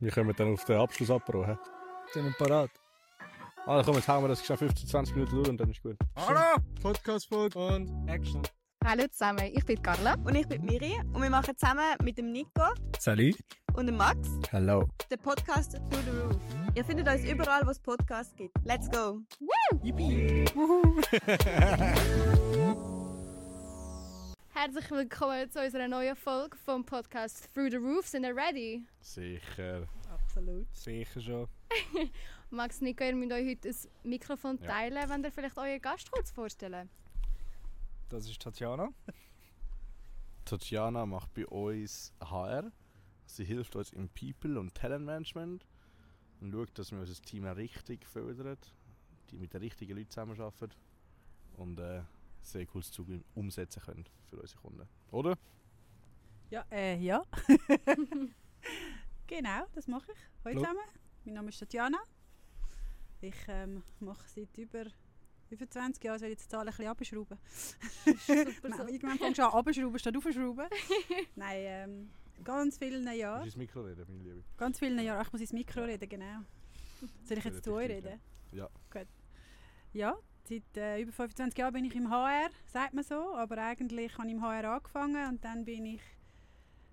Wir 0.00 0.10
kommen 0.10 0.34
dann 0.36 0.54
auf 0.54 0.64
den 0.64 0.78
Abschluss 0.78 1.10
abbrauchen. 1.10 1.58
Sind 2.12 2.24
wir 2.24 2.32
parat? 2.32 2.70
Ah, 3.66 3.82
komm, 3.84 3.96
jetzt 3.96 4.08
hauen 4.08 4.24
wir 4.24 4.28
das 4.28 4.44
schon 4.44 4.56
15, 4.56 4.88
20 4.88 5.14
Minuten 5.14 5.34
durch 5.36 5.48
und 5.50 5.58
dann 5.60 5.70
ist 5.70 5.82
gut. 5.82 5.96
Hallo! 6.16 6.56
Podcast-Folge 6.80 7.58
und 7.58 8.08
Action. 8.08 8.42
Hallo 8.82 9.04
zusammen, 9.10 9.50
ich 9.52 9.64
bin 9.66 9.82
Carla. 9.82 10.14
Und 10.24 10.34
ich 10.34 10.48
bin 10.48 10.64
Miri 10.64 10.98
und 11.12 11.20
wir 11.20 11.28
machen 11.28 11.54
zusammen 11.54 11.84
mit 12.02 12.16
dem 12.16 12.32
Nico 12.32 12.62
Salut. 12.98 13.36
und 13.74 13.86
dem 13.86 13.98
Max 13.98 14.26
Hello. 14.50 14.88
den 15.10 15.18
Podcast 15.18 15.72
Through 15.72 16.02
the 16.06 16.10
Roof. 16.18 16.40
Ihr 16.74 16.84
findet 16.84 17.06
uns 17.06 17.22
überall, 17.30 17.66
wo 17.66 17.70
es 17.70 17.78
Podcasts 17.78 18.34
gibt. 18.34 18.56
Let's 18.64 18.88
go! 18.90 19.20
Herzlich 24.62 24.90
willkommen 24.90 25.50
zu 25.50 25.58
unserer 25.58 25.88
neuen 25.88 26.14
Folge 26.14 26.54
vom 26.54 26.84
Podcast 26.84 27.48
Through 27.54 27.70
the 27.70 27.76
Roof. 27.78 28.06
Sind 28.06 28.24
ihr 28.24 28.36
ready? 28.36 28.84
Sicher. 29.00 29.88
Absolut. 30.12 30.66
Sicher 30.76 31.18
schon. 31.18 31.48
Max, 32.50 32.82
Nico, 32.82 33.02
ihr 33.02 33.14
müsst 33.14 33.32
euch 33.32 33.48
heute 33.48 33.70
ein 33.70 33.76
Mikrofon 34.02 34.58
Ja. 34.60 34.66
teilen, 34.66 35.08
wenn 35.08 35.24
ihr 35.24 35.32
vielleicht 35.32 35.56
euren 35.56 35.80
Gast 35.80 36.12
kurz 36.12 36.30
vorstellen. 36.30 36.90
Das 38.10 38.28
ist 38.28 38.42
Tatjana. 38.42 38.90
Tatjana 40.44 41.06
macht 41.06 41.32
bei 41.32 41.46
uns 41.46 42.12
HR. 42.22 42.70
Sie 43.24 43.44
hilft 43.44 43.74
uns 43.76 43.94
im 43.94 44.10
People- 44.10 44.60
und 44.60 44.74
Talentmanagement 44.74 45.64
und 46.42 46.52
schaut, 46.52 46.78
dass 46.78 46.92
wir 46.92 46.98
unser 46.98 47.22
Team 47.22 47.46
richtig 47.46 48.04
fördern, 48.04 48.58
die 49.30 49.38
mit 49.38 49.54
den 49.54 49.62
richtigen 49.62 49.96
Leuten 49.96 50.10
zusammenarbeiten 50.10 50.74
und 51.56 51.80
äh, 51.80 52.02
sehr 52.42 52.66
cooles 52.66 52.90
Zug 52.90 53.08
umsetzen 53.34 53.82
können 53.82 54.04
für 54.28 54.36
unsere 54.40 54.60
Kunden. 54.60 54.88
Oder? 55.10 55.36
Ja, 56.50 56.64
äh, 56.70 56.96
ja. 56.98 57.22
genau, 59.26 59.66
das 59.74 59.86
mache 59.86 60.12
ich. 60.12 60.18
Hallo 60.44 60.60
zusammen. 60.60 60.80
Mein 61.24 61.34
Name 61.34 61.48
ist 61.50 61.58
Tatjana. 61.58 61.98
Ich 63.20 63.34
ähm, 63.48 63.82
mache 64.00 64.26
seit 64.28 64.56
über, 64.56 64.86
über 65.50 65.68
20 65.68 66.02
Jahren, 66.02 66.18
soll 66.18 66.28
ich 66.28 66.32
jetzt 66.32 66.44
die 66.46 66.48
Zahl 66.48 66.60
ein 66.66 66.66
bisschen 66.66 66.86
abschrauben. 66.86 67.38
Super 68.26 68.76
so. 68.76 68.86
Irgendwann 68.86 69.18
fängst 69.18 69.38
du 69.38 69.44
an, 69.46 69.52
abschrauben 69.52 69.98
statt 69.98 70.16
aufschrauben. 70.16 70.66
Nein, 71.36 71.56
ähm, 71.60 72.10
ganz 72.42 72.78
vielen 72.78 73.04
Ja. 73.04 73.12
Jahren. 73.12 73.44
ins 73.44 73.56
Mikro 73.56 73.82
reden, 73.82 74.04
meine 74.08 74.22
Liebe. 74.22 74.42
Ganz 74.56 74.78
vielen 74.78 74.98
Jahren. 74.98 75.20
Ach, 75.20 75.26
Ich 75.26 75.32
muss 75.32 75.40
ins 75.42 75.52
Mikro 75.52 75.82
reden, 75.84 76.08
genau. 76.08 76.40
Soll 77.24 77.38
ich 77.38 77.44
jetzt 77.44 77.62
zu 77.64 77.74
euch 77.74 77.88
reden? 77.90 78.20
Ja. 78.52 78.68
Gut. 78.90 79.06
Ja, 79.92 80.16
seit 80.50 80.76
äh, 80.76 81.00
über 81.00 81.12
25 81.12 81.58
Jahren 81.58 81.72
bin 81.72 81.84
ich 81.84 81.94
im 81.94 82.10
HR, 82.10 82.50
sagt 82.66 82.94
man 82.94 83.04
so. 83.04 83.34
Aber 83.36 83.58
eigentlich 83.58 84.16
habe 84.18 84.26
ich 84.26 84.34
im 84.34 84.42
HR 84.42 84.72
angefangen 84.74 85.28
und 85.28 85.44
dann 85.44 85.64
bin 85.64 85.86
ich 85.86 86.02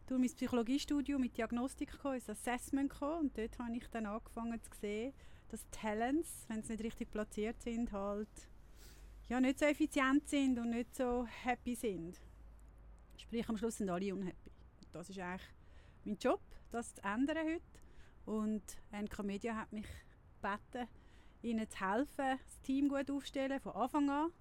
durch 0.06 0.20
mein 0.20 0.30
Psychologiestudium 0.30 1.20
mit 1.20 1.36
Diagnostik 1.38 1.92
gekommen, 1.92 2.16
ins 2.16 2.30
Assessment 2.30 2.92
gekommen. 2.92 3.20
Und 3.20 3.38
dort 3.38 3.58
habe 3.60 3.76
ich 3.76 3.90
dann 3.90 4.06
angefangen 4.06 4.62
zu 4.62 4.72
sehen, 4.80 5.14
dass 5.50 5.68
Talents, 5.72 6.46
wenn 6.48 6.62
sie 6.62 6.74
nicht 6.74 6.84
richtig 6.84 7.12
platziert 7.12 7.62
sind, 7.62 7.92
halt 7.92 8.30
ja, 9.28 9.42
nicht 9.42 9.60
so 9.60 9.66
effizient 9.66 10.28
sind 10.30 10.60
und 10.60 10.70
nicht 10.70 10.96
so 10.96 11.26
happy 11.44 11.76
sind. 11.76 12.22
Sprich, 13.18 13.50
am 13.50 13.58
Schluss 13.58 13.78
sind 13.78 13.90
alle 13.90 14.14
unhappy. 14.14 14.52
Das 14.92 15.10
ist 15.10 15.20
eigentlich 15.20 15.50
mein 16.06 16.18
Job, 16.18 16.42
das 16.72 16.94
zu 16.94 17.04
ändern 17.04 17.38
heute. 17.46 17.62
Und 18.26 18.64
NK 18.92 19.24
Media 19.24 19.56
hat 19.56 19.74
mich 19.74 19.88
gebeten, 20.42 20.88
ihnen 21.42 21.70
zu 21.70 21.80
helfen, 21.80 22.40
das 22.44 22.62
Team 22.64 22.90
gut 22.90 23.10
aufzustellen, 23.10 23.60
von 23.60 23.74
Anfang 23.74 24.10
an, 24.10 24.32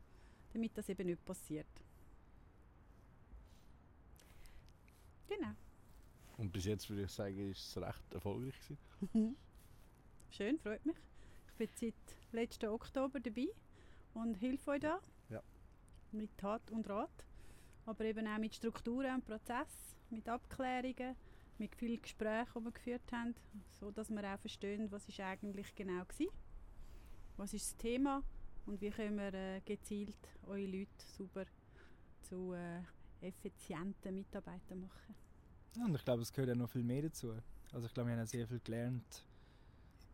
damit 0.53 0.77
das 0.77 0.89
eben 0.89 1.07
nicht 1.07 1.25
passiert. 1.25 1.67
Genau. 5.29 5.53
Und 6.39 6.53
bis 6.53 6.65
jetzt 6.67 6.89
würde 6.91 7.05
ich 7.05 7.11
sagen, 7.11 7.51
ist 7.51 7.77
es 7.77 7.83
recht 7.83 8.15
erfolgreich 8.15 8.55
gewesen. 8.61 9.37
Schön, 10.31 10.59
freut 10.59 10.85
mich. 10.85 10.97
Ich 11.49 11.55
bin 11.55 11.69
seit 11.75 11.95
letzten 12.33 12.69
Oktober 12.69 13.21
dabei 13.21 13.49
und 14.15 14.35
helfe 14.41 14.73
euch 14.73 14.81
da. 14.81 15.01
Ja. 15.31 15.43
Mit 16.13 16.37
Tat 16.37 16.71
und 16.71 16.89
Rat. 16.89 17.25
Aber 17.87 18.05
eben 18.05 18.27
auch 18.27 18.39
mit 18.39 18.55
Strukturen 18.55 19.15
und 19.15 19.25
Prozess, 19.25 19.97
mit 20.11 20.29
Abklärungen, 20.29 21.17
mit 21.59 21.75
vielen 21.75 22.03
Gesprächen, 22.03 22.53
die 22.59 22.65
wir 22.65 22.73
geführt 22.73 23.13
haben, 23.13 23.35
so 23.81 23.91
dass 23.91 24.11
wir 24.11 24.35
auch 24.35 24.39
verstehen, 24.39 24.91
was 24.91 25.09
ist 25.09 25.21
eigentlich 25.21 25.75
genau 25.75 26.01
war. 26.01 26.27
Was 27.37 27.53
ist 27.55 27.73
das 27.73 27.77
Thema 27.77 28.23
und 28.67 28.81
wie 28.81 28.91
können 28.91 29.17
wir 29.17 29.35
äh, 29.35 29.61
gezielt 29.65 30.17
eure 30.47 30.67
Leute 30.67 30.91
super 31.17 31.45
zu 32.23 32.55
äh, 32.55 32.81
effizienten 33.21 34.15
Mitarbeitern 34.15 34.81
machen. 34.81 35.15
Ja, 35.77 35.85
und 35.85 35.95
ich 35.95 36.05
glaube, 36.05 36.23
es 36.23 36.33
gehört 36.33 36.49
ja 36.49 36.55
noch 36.55 36.71
viel 36.71 36.83
mehr 36.83 37.03
dazu. 37.03 37.35
Also 37.73 37.87
ich 37.87 37.95
glaube, 37.95 38.11
wir 38.11 38.17
haben 38.17 38.27
sehr 38.27 38.47
viel 38.47 38.61
gelernt, 38.61 39.25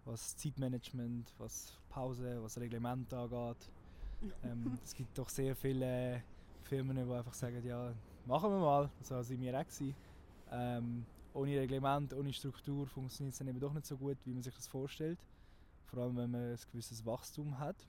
was 0.05 0.37
Zeitmanagement, 0.37 1.33
was 1.39 1.79
Pause, 1.89 2.43
was 2.43 2.59
Reglement 2.59 3.13
angeht. 3.13 3.71
Ähm, 4.45 4.79
es 4.85 4.95
gibt 4.95 5.19
doch 5.19 5.29
sehr 5.29 5.57
viele 5.57 6.23
Firmen, 6.63 6.95
die 6.95 7.13
einfach 7.13 7.35
sagen, 7.35 7.61
ja, 7.67 7.93
machen 8.25 8.53
wir 8.53 8.61
mal. 8.61 8.89
So 9.01 9.21
sind 9.21 9.41
wir 9.41 9.59
auch 9.59 9.65
gewesen. 9.65 9.97
Ähm, 10.53 11.05
ohne 11.35 11.59
Reglement, 11.59 12.15
ohne 12.15 12.33
Struktur 12.33 12.87
funktioniert 12.87 13.33
es 13.33 13.39
dann 13.41 13.49
eben 13.49 13.59
doch 13.59 13.73
nicht 13.73 13.85
so 13.85 13.97
gut, 13.97 14.17
wie 14.25 14.33
man 14.33 14.45
sich 14.45 14.55
das 14.55 14.69
vorstellt. 14.69 15.19
Vor 15.93 16.05
allem, 16.05 16.17
wenn 16.17 16.31
man 16.31 16.53
ein 16.53 16.59
gewisses 16.71 17.05
Wachstum 17.05 17.59
hat. 17.59 17.87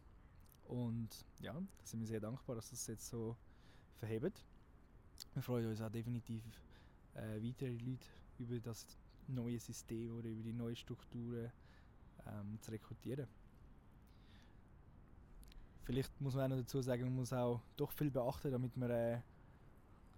Und 0.66 1.26
ja, 1.40 1.54
da 1.54 1.86
sind 1.86 2.02
wir 2.02 2.08
sehr 2.08 2.20
dankbar, 2.20 2.58
dass 2.58 2.70
das 2.70 2.86
jetzt 2.88 3.08
so 3.08 3.38
verhebt. 3.96 4.44
Wir 5.34 5.42
freuen 5.42 5.70
uns 5.70 5.80
auch 5.80 5.90
definitiv, 5.90 6.44
äh, 7.14 7.42
weitere 7.42 7.78
Leute 7.78 8.06
über 8.40 8.60
das 8.60 8.86
neue 9.28 9.58
System 9.58 10.18
oder 10.18 10.28
über 10.28 10.44
die 10.44 10.52
neuen 10.52 10.76
Strukturen 10.76 11.50
ähm, 12.28 12.60
zu 12.60 12.72
rekrutieren. 12.72 13.28
Vielleicht 15.84 16.20
muss 16.20 16.36
man 16.36 16.46
auch 16.46 16.56
noch 16.56 16.64
dazu 16.64 16.82
sagen, 16.82 17.04
man 17.04 17.16
muss 17.16 17.32
auch 17.32 17.62
doch 17.78 17.92
viel 17.92 18.12
beachten, 18.12 18.52
damit 18.52 18.76
man 18.76 18.90
äh, 18.90 19.22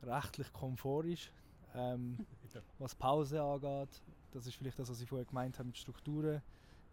rechtlich 0.02 0.52
komfort 0.54 1.06
ist. 1.06 1.32
Ähm, 1.76 2.26
was 2.80 2.96
Pause 2.96 3.44
angeht, 3.44 4.02
das 4.32 4.48
ist 4.48 4.56
vielleicht 4.56 4.80
das, 4.80 4.90
was 4.90 5.02
ich 5.02 5.10
vorher 5.10 5.26
gemeint 5.26 5.60
habe 5.60 5.68
mit 5.68 5.78
Strukturen. 5.78 6.42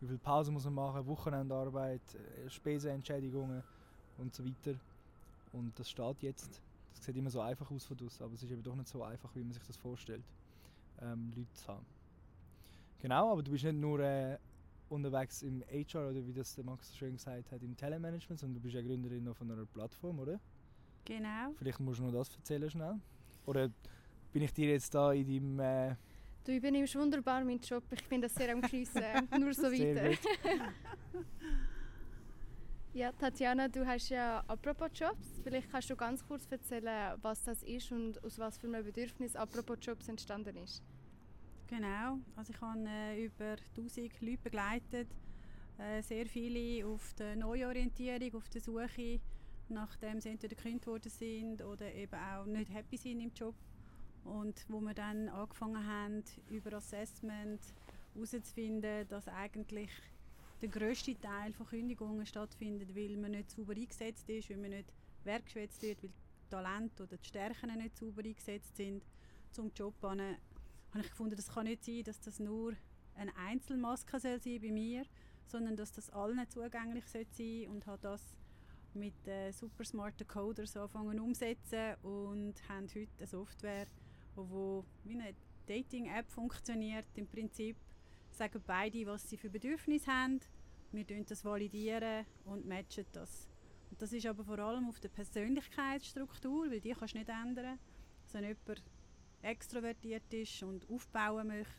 Wie 0.03 0.09
viel 0.09 0.19
Pause 0.19 0.51
muss 0.51 0.65
man 0.65 0.75
machen, 0.75 1.07
Wochenendarbeit, 1.07 2.01
äh, 2.15 2.51
Spesenentschädigungen 2.51 3.63
und 4.19 4.35
so 4.35 4.45
weiter. 4.45 4.77
Und 5.53 5.79
das 5.79 5.89
steht 5.89 6.23
jetzt. 6.23 6.61
Das 6.97 7.05
sieht 7.05 7.17
immer 7.17 7.31
so 7.31 7.41
einfach 7.41 7.71
aus 7.71 7.85
von 7.85 7.97
draussen, 7.97 8.25
aber 8.25 8.35
es 8.35 8.43
ist 8.43 8.51
eben 8.51 8.65
doch 8.65 8.75
nicht 8.75 8.89
so 8.89 9.05
einfach, 9.05 9.31
wie 9.37 9.45
man 9.45 9.53
sich 9.53 9.63
das 9.63 9.77
vorstellt, 9.77 10.25
ähm, 11.01 11.33
Leute 11.37 11.53
zu 11.53 11.69
haben. 11.69 11.87
Genau, 12.99 13.31
aber 13.31 13.45
du 13.45 13.53
bist 13.53 13.63
nicht 13.63 13.77
nur 13.77 14.01
äh, 14.01 14.39
unterwegs 14.89 15.43
im 15.43 15.63
HR 15.71 16.11
oder 16.11 16.27
wie 16.27 16.33
das 16.33 16.53
der 16.57 16.65
Max 16.65 16.89
so 16.89 16.97
schön 16.97 17.13
gesagt 17.13 17.53
hat, 17.53 17.63
im 17.63 17.77
Telemanagement, 17.77 18.41
sondern 18.41 18.55
du 18.55 18.61
bist 18.61 18.75
ja 18.75 18.83
Gründerin 18.83 19.23
noch 19.23 19.37
von 19.37 19.53
einer 19.53 19.67
Plattform, 19.67 20.19
oder? 20.19 20.41
Genau. 21.05 21.53
Vielleicht 21.55 21.79
musst 21.79 22.01
du 22.01 22.05
noch 22.05 22.13
das 22.13 22.34
erzählen 22.34 22.69
schnell. 22.69 22.97
Oder 23.47 23.71
bin 24.33 24.43
ich 24.43 24.53
dir 24.53 24.69
jetzt 24.69 24.93
da 24.97 25.13
in 25.13 25.29
deinem... 25.29 25.61
Äh, 25.61 25.97
Du 26.44 26.53
übernimmst 26.53 26.97
wunderbar 26.97 27.44
meinen 27.44 27.60
Job. 27.60 27.84
Ich 27.92 28.03
finde 28.03 28.26
das 28.26 28.34
sehr 28.34 28.53
am 28.53 28.60
Geniessen. 28.60 29.03
Nur 29.38 29.54
so 29.54 29.64
weiter. 29.64 30.16
Ja, 32.94 33.10
Tatjana, 33.10 33.69
du 33.69 33.86
hast 33.86 34.10
ja 34.10 34.44
apropos 34.47 34.91
Jobs. 34.92 35.41
Vielleicht 35.42 35.70
kannst 35.70 35.88
du 35.88 35.97
ganz 35.97 36.22
kurz 36.26 36.47
erzählen, 36.50 37.16
was 37.22 37.42
das 37.42 37.62
ist 37.62 37.91
und 37.91 38.22
aus 38.22 38.38
was 38.38 38.58
für 38.58 38.66
einem 38.66 38.84
Bedürfnis 38.84 39.34
apropos 39.34 39.78
Jobs 39.80 40.08
entstanden 40.08 40.58
ist. 40.58 40.82
Genau, 41.69 42.19
also 42.36 42.53
ich 42.53 42.60
habe 42.60 42.84
äh, 42.86 43.24
über 43.24 43.56
1000 43.78 44.20
Leute 44.20 44.42
begleitet, 44.42 45.09
äh, 45.78 46.03
sehr 46.03 46.26
viele 46.26 46.86
auf 46.86 47.14
der 47.14 47.34
Neuorientierung, 47.34 48.34
auf 48.34 48.50
der 48.50 48.60
Suche, 48.60 49.20
nachdem 49.70 50.20
sie 50.20 50.28
entweder 50.28 50.54
gekündigt 50.54 50.86
worden 50.86 51.09
sind 51.09 51.62
oder 51.62 51.91
eben 51.94 52.14
auch 52.14 52.44
nicht 52.44 52.74
happy 52.74 52.98
sind 52.98 53.20
im 53.20 53.32
Job. 53.32 53.54
Und 54.25 54.65
wo 54.69 54.81
wir 54.81 54.94
dann 54.94 55.28
angefangen 55.28 55.87
haben, 55.87 56.22
über 56.50 56.75
Assessment 56.75 57.60
herauszufinden, 58.15 59.09
dass 59.09 59.28
eigentlich 59.28 59.91
der 60.60 60.69
grösste 60.69 61.19
Teil 61.21 61.53
von 61.53 61.66
Kündigungen 61.66 62.24
stattfindet, 62.24 62.95
weil 62.95 63.16
man 63.16 63.33
nicht 63.33 63.51
sauber 63.51 63.74
eingesetzt 63.74 64.28
ist, 64.28 64.48
weil 64.48 64.59
man 64.59 64.71
nicht 64.71 64.92
wertgeschätzt 65.24 65.83
wird, 65.83 66.03
weil 66.03 66.10
die 66.10 66.51
Talente 66.51 67.03
oder 67.03 67.16
die 67.16 67.27
Stärken 67.27 67.77
nicht 67.78 67.97
sauber 67.97 68.22
eingesetzt 68.22 68.77
sind 68.77 69.03
zum 69.53 69.71
Job 69.74 69.95
habe 70.03 71.04
ich 71.04 71.10
gefunden, 71.10 71.36
das 71.36 71.48
kann 71.48 71.66
nicht 71.66 71.84
sein, 71.84 72.04
dass 72.04 72.21
das 72.21 72.39
nur 72.39 72.74
eine 73.15 73.34
Einzelmaske 73.36 74.19
soll 74.19 74.41
sein 74.41 74.60
bei 74.60 74.71
mir, 74.71 75.04
sondern 75.47 75.77
dass 75.77 75.92
das 75.92 76.10
allen 76.10 76.48
zugänglich 76.48 77.07
soll 77.07 77.27
sein 77.33 77.69
und 77.69 77.86
habe 77.86 77.98
das 78.03 78.22
mit 78.95 79.27
äh, 79.27 79.53
super 79.53 79.84
smarten 79.84 80.27
Coders 80.27 80.77
angefangen 80.77 81.19
umsetzen 81.21 81.95
und 82.03 82.54
haben 82.69 82.89
heute 82.95 83.09
eine 83.19 83.27
Software, 83.27 83.86
wo, 84.37 84.84
wie 85.05 85.15
eine 85.15 85.34
Dating-App 85.67 86.31
funktioniert. 86.31 87.07
Im 87.15 87.27
Prinzip 87.27 87.77
sagen 88.31 88.63
beide, 88.67 89.07
was 89.07 89.29
sie 89.29 89.37
für 89.37 89.51
Bedürfnisse 89.51 90.11
haben. 90.11 90.41
Wir 90.91 91.05
das 91.25 91.45
validieren 91.45 92.27
und 92.45 92.67
matchen 92.67 93.07
das. 93.13 93.49
Und 93.91 94.01
das 94.01 94.13
ist 94.13 94.27
aber 94.27 94.45
vor 94.45 94.59
allem 94.59 94.89
auf 94.89 95.01
der 95.01 95.09
Persönlichkeitsstruktur, 95.09 96.71
weil 96.71 96.81
die 96.81 96.93
kannst 96.93 97.15
du 97.15 97.19
nicht 97.19 97.31
ändern. 97.31 97.79
Also 98.25 98.34
wenn 98.34 98.45
jemand 98.45 98.83
extrovertiert 99.43 100.33
ist 100.33 100.63
und 100.63 100.89
aufbauen 100.89 101.49
möchte, 101.49 101.73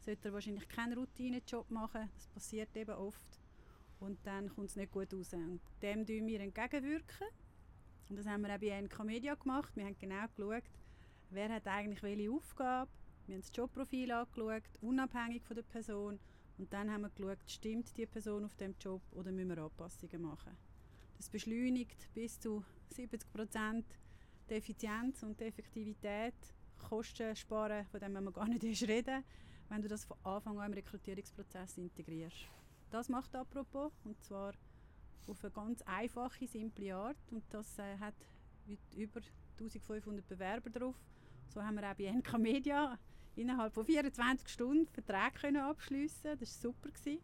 sollte 0.00 0.28
er 0.28 0.34
wahrscheinlich 0.34 0.68
keinen 0.68 0.98
Routinejob 0.98 1.70
machen. 1.70 2.08
Das 2.14 2.26
passiert 2.28 2.76
eben 2.76 2.94
oft. 2.94 3.40
Und 4.00 4.18
dann 4.24 4.48
kommt 4.48 4.70
es 4.70 4.76
nicht 4.76 4.92
gut 4.92 5.12
raus. 5.14 5.32
Und 5.32 5.60
dem 5.80 6.04
tun 6.04 6.26
wir 6.26 6.40
entgegenwirken. 6.40 7.28
Und 8.08 8.16
das 8.16 8.26
haben 8.26 8.42
wir 8.42 8.54
auch 8.54 8.58
bei 8.58 8.80
NK 8.80 9.04
Media 9.04 9.34
gemacht. 9.34 9.74
Wir 9.76 9.84
haben 9.84 9.96
genau 9.98 10.26
geschaut, 10.36 10.64
wer 11.34 11.48
hat 11.48 11.66
eigentlich 11.66 12.02
welche 12.02 12.30
Aufgabe. 12.30 12.90
Wir 13.26 13.36
haben 13.36 13.42
das 13.42 13.52
Jobprofil 13.54 14.10
angeschaut, 14.12 14.62
unabhängig 14.80 15.42
von 15.44 15.56
der 15.56 15.62
Person. 15.62 16.18
Und 16.58 16.72
dann 16.72 16.90
haben 16.90 17.02
wir 17.02 17.10
geschaut, 17.10 17.38
stimmt 17.46 17.96
die 17.96 18.06
Person 18.06 18.44
auf 18.44 18.54
dem 18.56 18.74
Job 18.78 19.02
oder 19.12 19.32
müssen 19.32 19.48
wir 19.48 19.58
Anpassungen 19.58 20.22
machen. 20.22 20.56
Das 21.16 21.28
beschleunigt 21.28 22.08
bis 22.14 22.38
zu 22.38 22.64
70 22.90 23.32
Prozent 23.32 23.86
die 24.50 24.54
Effizienz 24.54 25.22
und 25.22 25.40
die 25.40 25.44
Effektivität. 25.44 26.34
Kosten 26.78 27.34
sparen, 27.36 27.86
von 27.86 28.00
dem 28.00 28.12
wir 28.12 28.32
gar 28.32 28.48
nicht 28.48 28.64
erst 28.64 28.88
reden, 28.88 29.22
wenn 29.68 29.82
du 29.82 29.88
das 29.88 30.04
von 30.04 30.16
Anfang 30.24 30.58
an 30.58 30.66
im 30.66 30.74
Rekrutierungsprozess 30.74 31.78
integrierst. 31.78 32.48
Das 32.90 33.08
macht 33.08 33.34
apropos 33.36 33.92
und 34.04 34.20
zwar 34.22 34.52
auf 35.28 35.44
eine 35.44 35.52
ganz 35.52 35.80
einfache, 35.82 36.46
simple 36.46 36.94
Art 36.94 37.16
und 37.30 37.44
das 37.50 37.78
äh, 37.78 37.96
hat 37.98 38.14
über 38.96 39.20
1500 39.58 40.26
Bewerber 40.26 40.70
drauf. 40.70 40.96
So 41.52 41.62
haben 41.62 41.74
wir 41.74 41.90
auch 41.90 41.94
bei 41.94 42.10
NK 42.10 42.38
Media 42.38 42.98
innerhalb 43.36 43.74
von 43.74 43.84
24 43.84 44.48
Stunden 44.48 44.86
Verträge 44.86 45.38
können 45.38 45.62
abschliessen. 45.62 46.38
Das 46.38 46.64
war 46.64 46.72
super 46.72 46.90
gewesen. 46.90 47.22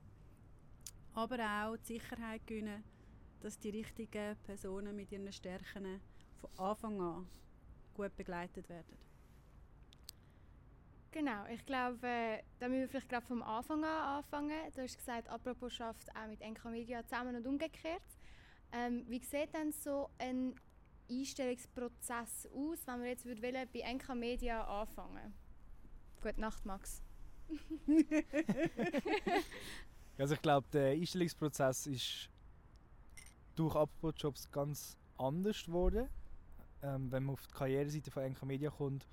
Aber 1.15 1.37
auch 1.39 1.77
die 1.79 1.95
Sicherheit 1.95 2.47
gewinnen, 2.47 2.85
dass 3.41 3.59
die 3.59 3.71
richtigen 3.71 4.37
Personen 4.45 4.95
mit 4.95 5.11
ihren 5.13 5.33
Stärken 5.33 6.03
von 6.37 6.51
Anfang 6.59 7.01
an 7.01 7.27
gut 7.95 8.15
begleitet 8.17 8.69
werden. 8.69 8.99
Genau, 11.11 11.47
ich 11.47 11.65
glaube, 11.65 12.43
da 12.59 12.69
müssen 12.69 12.83
wir 12.83 12.89
vielleicht 12.89 13.09
gerade 13.09 13.27
vom 13.27 13.43
Anfang 13.43 13.83
an 13.83 14.19
anfangen. 14.19 14.71
Du 14.75 14.83
hast 14.83 14.99
gesagt, 14.99 15.29
apropos 15.31 15.73
schafft 15.73 16.15
auch 16.15 16.27
mit 16.29 16.41
NK 16.41 16.67
Media 16.67 17.03
zusammen 17.03 17.35
und 17.35 17.47
umgekehrt. 17.47 18.03
Ähm, 18.73 19.07
wie 19.09 19.21
sieht 19.21 19.55
denn 19.55 19.73
so 19.73 20.11
ein 20.19 20.55
Einstellungsprozess 21.11 22.49
aus, 22.55 22.87
wenn 22.87 23.03
wir 23.03 23.09
jetzt 23.11 23.27
wollen, 23.27 23.69
bei 23.73 23.93
NK 23.93 24.15
Media 24.15 24.65
anfangen? 24.65 25.35
Gute 26.23 26.41
Nacht, 26.41 26.65
Max. 26.67 27.03
also 30.19 30.35
ich 30.35 30.43
glaube, 30.43 30.67
der 30.73 30.93
Einstellungsprozess 30.93 31.87
ist 31.87 32.29
durch 33.55 33.75
Apropos-Jobs 33.75 34.51
ganz 34.51 34.97
anders 35.17 35.65
geworden. 35.65 36.09
Ähm, 36.83 37.11
wenn 37.11 37.25
man 37.25 37.33
auf 37.35 37.47
die 37.47 37.55
Karriereseite 37.55 38.11
von 38.11 38.25
NK 38.25 38.45
Media 38.45 38.71
kommt, 38.71 39.07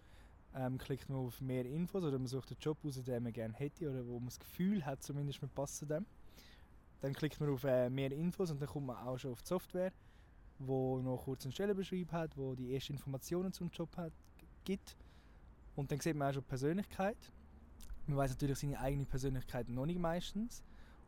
ähm, 0.56 0.77
klickt 0.77 1.09
man 1.09 1.19
auf 1.19 1.42
mehr 1.42 1.65
Infos 1.65 2.03
oder 2.03 2.18
man 2.18 2.27
sucht 2.27 2.51
einen 2.51 2.59
Job 2.59 2.77
aus, 2.86 3.01
den 3.03 3.24
man 3.24 3.33
gerne 3.33 3.53
hätte 3.56 3.89
oder 3.89 4.06
wo 4.07 4.19
man 4.19 4.27
das 4.27 4.39
Gefühl 4.39 4.86
hat, 4.86 5.03
zumindest 5.03 5.42
man 5.42 5.50
passt 5.50 5.77
zu 5.77 5.86
dem. 5.86 6.06
Dann 7.01 7.13
klickt 7.13 7.39
man 7.39 7.50
auf 7.50 7.63
äh, 7.63 7.89
mehr 7.89 8.12
Infos 8.12 8.51
und 8.51 8.62
dann 8.62 8.69
kommt 8.69 8.88
man 8.88 8.97
auch 8.97 9.18
schon 9.18 9.31
auf 9.31 9.42
die 9.42 9.47
Software, 9.47 9.92
wo 10.60 11.00
noch 11.00 11.24
kurz 11.24 11.46
einen 11.46 11.52
Stellenbeschreib 11.52 12.12
hat, 12.12 12.38
wo 12.38 12.56
die 12.56 12.74
ersten 12.74 12.94
Informationen 12.94 13.52
zum 13.54 13.69
Job 13.69 13.96
hat, 13.98 14.13
gibt. 14.63 14.96
Und 15.75 15.92
dann 15.92 16.00
sieht 16.00 16.16
man 16.16 16.30
auch 16.30 16.34
schon 16.34 16.44
die 16.44 16.50
Persönlichkeit. 16.50 17.18
Man 18.07 18.18
weiß 18.18 18.31
natürlich 18.31 18.60
seine 18.60 18.80
eigene 18.80 19.06
Persönlichkeit 19.06 19.68
noch 19.69 19.86
nicht 19.86 20.00
meistens. 20.00 20.63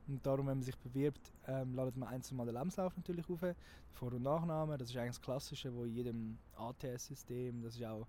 Und 0.08 0.26
darum, 0.26 0.48
wenn 0.48 0.58
man 0.58 0.64
sich 0.64 0.78
bewirbt, 0.78 1.34
ähm, 1.48 1.76
ladet 1.76 1.98
man 1.98 2.10
einzeln 2.10 2.38
mal 2.38 2.46
den 2.46 2.56
Lebenslauf 2.56 2.96
natürlich 2.96 3.30
auf, 3.30 3.44
Vor- 3.92 4.14
und 4.14 4.24
Nachname. 4.24 4.78
Das 4.78 4.90
ist 4.90 4.98
eigentlich 4.98 5.16
das 5.16 5.22
Klassische, 5.22 5.74
wo 5.74 5.84
in 5.84 5.94
jedem 5.94 6.38
ATS-System, 6.56 7.62
das 7.62 7.76
ist 7.76 7.84
auch 7.84 8.08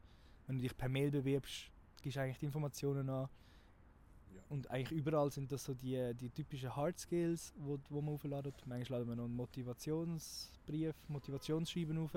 wenn 0.48 0.56
du 0.56 0.62
dich 0.62 0.76
per 0.76 0.88
Mail 0.88 1.10
bewirbst, 1.10 1.70
gibst 2.02 2.16
du 2.16 2.22
eigentlich 2.22 2.38
die 2.38 2.46
Informationen 2.46 3.08
an. 3.10 3.28
Und 4.48 4.70
eigentlich 4.70 4.98
überall 4.98 5.30
sind 5.30 5.52
das 5.52 5.64
so 5.64 5.74
die, 5.74 6.14
die 6.14 6.30
typischen 6.30 6.74
Hard 6.74 6.98
Skills, 6.98 7.52
wo, 7.58 7.78
wo 7.90 8.00
man 8.00 8.14
aufladet. 8.14 8.54
Manchmal 8.64 9.00
laden 9.00 9.10
wir 9.10 9.16
noch 9.16 9.24
einen 9.24 9.36
Motivationsbrief, 9.36 10.94
Motivationsschreiben 11.08 11.98
auf. 11.98 12.16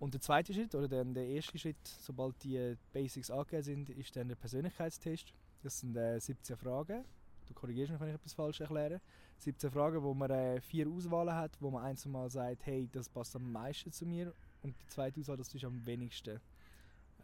Und 0.00 0.12
der 0.12 0.20
zweite 0.20 0.52
Schritt, 0.52 0.74
oder 0.74 0.88
dann 0.88 1.14
der 1.14 1.26
erste 1.26 1.56
Schritt, 1.56 1.76
sobald 1.84 2.42
die 2.42 2.76
Basics 2.92 3.30
angegeben 3.30 3.62
sind, 3.62 3.90
ist 3.90 4.16
dann 4.16 4.28
der 4.28 4.34
Persönlichkeitstest. 4.34 5.32
Das 5.62 5.78
sind 5.78 5.96
äh, 5.96 6.18
17 6.18 6.56
Fragen. 6.56 7.04
Du 7.46 7.54
korrigierst 7.54 7.92
mich, 7.92 8.00
wenn 8.00 8.08
ich 8.08 8.14
etwas 8.14 8.34
falsch 8.34 8.60
erkläre. 8.60 9.00
17 9.38 9.70
Fragen, 9.70 10.02
wo 10.02 10.12
man 10.12 10.30
äh, 10.30 10.60
vier 10.60 10.88
Auswahlen 10.88 11.34
hat, 11.34 11.52
wo 11.60 11.70
man 11.70 11.84
einmal 11.84 12.30
sagt, 12.30 12.66
hey, 12.66 12.88
das 12.90 13.08
passt 13.08 13.36
am 13.36 13.50
meisten 13.52 13.92
zu 13.92 14.06
mir. 14.06 14.32
Und 14.62 14.74
die 14.80 14.86
zweite 14.88 15.20
Auswahl, 15.20 15.36
das 15.36 15.54
ist 15.54 15.64
am 15.64 15.86
wenigsten 15.86 16.40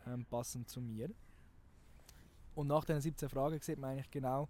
ähm, 0.06 0.24
passend 0.26 0.68
zu 0.68 0.80
mir. 0.80 1.10
Und 2.60 2.66
nach 2.66 2.84
diesen 2.84 3.00
17 3.00 3.30
Fragen 3.30 3.58
sieht 3.58 3.78
man 3.78 3.92
eigentlich 3.92 4.10
genau, 4.10 4.46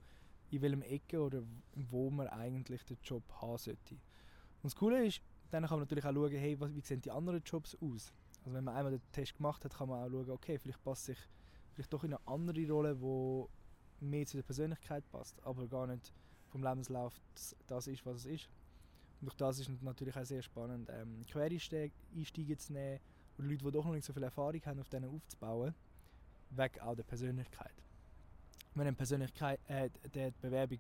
in 0.51 0.61
welchem 0.63 0.83
Ecke 0.83 1.21
oder 1.21 1.45
wo 1.77 2.11
man 2.11 2.27
eigentlich 2.27 2.85
den 2.85 2.99
Job 3.05 3.23
haben 3.41 3.57
sollte. 3.57 3.95
Und 3.95 4.65
das 4.65 4.75
Coole 4.75 5.07
ist, 5.07 5.23
dann 5.53 5.63
kann 5.63 5.79
man 5.79 5.81
natürlich 5.83 6.05
auch 6.05 6.13
schauen, 6.13 6.33
hey, 6.33 6.59
wie 6.61 6.81
sehen 6.81 7.01
die 7.01 7.13
anderen 7.13 7.41
Jobs 7.45 7.77
aus. 7.77 8.13
Also 8.41 8.53
wenn 8.53 8.65
man 8.65 8.75
einmal 8.75 8.91
den 8.91 9.13
Test 9.13 9.37
gemacht 9.37 9.65
hat, 9.65 9.77
kann 9.77 9.89
man 9.89 10.03
auch 10.03 10.11
schauen, 10.11 10.31
okay, 10.31 10.59
vielleicht 10.59 10.83
passt 10.83 11.05
sich 11.05 11.19
vielleicht 11.73 11.93
doch 11.93 12.03
in 12.03 12.13
eine 12.13 12.27
andere 12.27 12.69
Rolle, 12.69 12.97
die 12.97 14.05
mehr 14.05 14.27
zu 14.27 14.39
der 14.39 14.43
Persönlichkeit 14.43 15.09
passt, 15.13 15.41
aber 15.45 15.69
gar 15.69 15.87
nicht 15.87 16.13
vom 16.49 16.65
Lebenslauf 16.65 17.15
das, 17.69 17.87
ist, 17.87 18.05
was 18.05 18.17
es 18.17 18.27
ist. 18.27 18.49
Und 19.21 19.27
durch 19.27 19.37
das 19.37 19.61
ist 19.61 19.71
natürlich 19.83 20.17
auch 20.17 20.25
sehr 20.25 20.43
spannend, 20.43 20.91
ähm, 20.91 21.25
Quereinstiege 21.27 22.57
zu 22.57 22.73
nehmen, 22.73 22.99
oder 23.39 23.47
Leute, 23.47 23.65
die 23.65 23.71
doch 23.71 23.85
noch 23.85 23.93
nicht 23.93 24.05
so 24.05 24.13
viel 24.13 24.25
Erfahrung 24.25 24.61
haben, 24.67 24.81
auf 24.81 24.89
denen 24.89 25.15
aufzubauen, 25.15 25.75
weg 26.51 26.81
auch 26.81 26.97
der 26.97 27.05
Persönlichkeit. 27.05 27.85
Wenn 28.75 28.87
eine 28.87 28.97
Persönlichkeit, 28.97 29.61
äh, 29.69 29.91
die 30.15 30.33
Bewerbung 30.41 30.79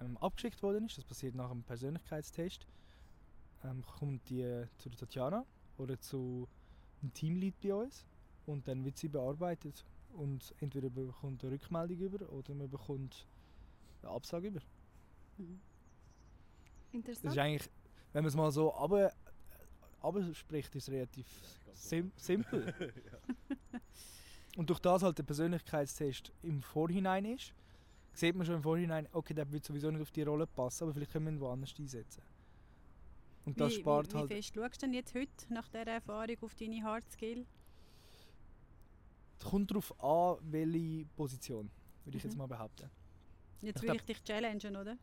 ähm, 0.00 0.16
abgeschickt 0.18 0.62
worden 0.62 0.86
ist, 0.86 0.98
das 0.98 1.04
passiert 1.04 1.34
nach 1.34 1.50
einem 1.50 1.62
Persönlichkeitstest, 1.62 2.66
ähm, 3.64 3.82
kommt 3.98 4.28
die 4.28 4.64
zu 4.78 4.88
der 4.88 4.98
Tatjana 4.98 5.44
oder 5.78 5.98
zu 6.00 6.48
einem 7.02 7.12
Teamlead 7.14 7.54
bei 7.60 7.74
uns 7.74 8.04
und 8.46 8.66
dann 8.68 8.84
wird 8.84 8.98
sie 8.98 9.08
bearbeitet 9.08 9.84
und 10.14 10.54
entweder 10.60 10.90
bekommt 10.90 11.42
eine 11.42 11.52
Rückmeldung 11.52 11.98
über 11.98 12.32
oder 12.32 12.54
man 12.54 12.70
bekommt 12.70 13.26
eine 14.02 14.12
Absage 14.12 14.48
über. 14.48 14.60
Mhm. 15.38 15.60
Interessant. 16.92 17.24
Das 17.24 17.32
ist 17.32 17.38
eigentlich, 17.38 17.70
wenn 18.12 18.22
man 18.22 18.28
es 18.28 18.36
mal 18.36 18.50
so 18.50 18.74
aber 18.74 19.12
spricht, 20.34 20.74
ist 20.76 20.88
es 20.88 20.94
relativ 20.94 21.26
sim 21.72 22.12
simpel. 22.16 22.74
Und 24.56 24.70
durch 24.70 24.80
das 24.80 25.02
halt 25.02 25.18
der 25.18 25.24
Persönlichkeitstest 25.24 26.32
im 26.42 26.62
Vorhinein 26.62 27.24
ist, 27.24 27.52
sieht 28.12 28.36
man 28.36 28.46
schon 28.46 28.56
im 28.56 28.62
Vorhinein, 28.62 29.08
okay, 29.12 29.34
der 29.34 29.50
wird 29.50 29.64
sowieso 29.64 29.90
nicht 29.90 30.02
auf 30.02 30.10
die 30.10 30.22
Rolle 30.22 30.46
passen, 30.46 30.84
aber 30.84 30.94
vielleicht 30.94 31.12
können 31.12 31.26
wir 31.26 31.32
ihn 31.32 31.40
woanders 31.40 31.74
einsetzen. 31.78 32.22
Und 33.44 33.60
das 33.60 33.72
wie, 33.72 33.80
spart 33.80 34.12
wie, 34.12 34.18
halt. 34.18 34.30
Wie 34.30 34.34
fest 34.34 34.54
schaust 34.54 34.82
du 34.82 34.86
denn 34.86 34.94
jetzt 34.94 35.14
heute 35.14 35.30
nach 35.50 35.68
dieser 35.68 35.86
Erfahrung 35.86 36.36
auf 36.40 36.54
deine 36.54 36.82
Hard 36.82 37.10
Skill? 37.10 37.44
Es 39.38 39.44
kommt 39.44 39.70
darauf 39.70 40.02
an, 40.02 40.38
welche 40.42 41.04
Position, 41.16 41.70
würde 42.04 42.16
ich 42.16 42.24
mhm. 42.24 42.30
jetzt 42.30 42.38
mal 42.38 42.46
behaupten. 42.46 42.88
Jetzt 43.60 43.82
will 43.82 43.94
ich 43.94 44.02
dich 44.02 44.22
challengen, 44.22 44.76
oder? 44.76 44.96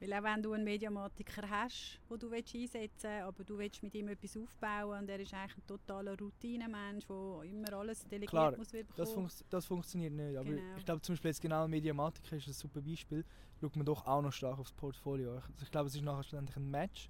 Weil 0.00 0.12
auch 0.12 0.22
wenn 0.22 0.42
du 0.42 0.52
einen 0.52 0.62
Mediamatiker 0.62 1.48
hast, 1.48 1.98
den 2.08 2.18
du 2.18 2.30
einsetzen 2.30 2.72
willst, 2.72 3.04
aber 3.04 3.44
du 3.44 3.58
willst 3.58 3.82
mit 3.82 3.94
ihm 3.94 4.08
etwas 4.08 4.36
aufbauen 4.36 5.00
und 5.00 5.08
er 5.08 5.18
ist 5.18 5.34
eigentlich 5.34 5.56
ein 5.56 5.66
totaler 5.66 6.16
Routinemensch, 6.16 7.06
der 7.06 7.42
immer 7.42 7.72
alles 7.72 8.04
delegiert 8.04 8.30
Klar, 8.30 8.56
muss 8.56 8.70
bekommen. 8.70 8.94
Das, 8.96 9.12
fun 9.12 9.28
das 9.50 9.66
funktioniert 9.66 10.12
nicht. 10.12 10.36
Aber 10.36 10.48
genau. 10.48 10.76
ich 10.76 10.84
glaube 10.84 11.02
zum 11.02 11.14
Beispiel 11.14 11.30
jetzt 11.30 11.40
genau 11.40 11.66
Mediamatiker 11.66 12.36
ist 12.36 12.46
ein 12.46 12.52
super 12.52 12.80
Beispiel. 12.80 13.24
Schaut 13.60 13.74
man 13.74 13.84
doch 13.84 14.06
auch 14.06 14.22
noch 14.22 14.32
stark 14.32 14.58
aufs 14.60 14.72
Portfolio. 14.72 15.34
Also 15.34 15.48
ich 15.62 15.70
glaube, 15.70 15.88
es 15.88 15.94
ist 15.96 16.02
nachher 16.02 16.22
schlussendlich 16.22 16.56
ein 16.56 16.70
Match, 16.70 17.08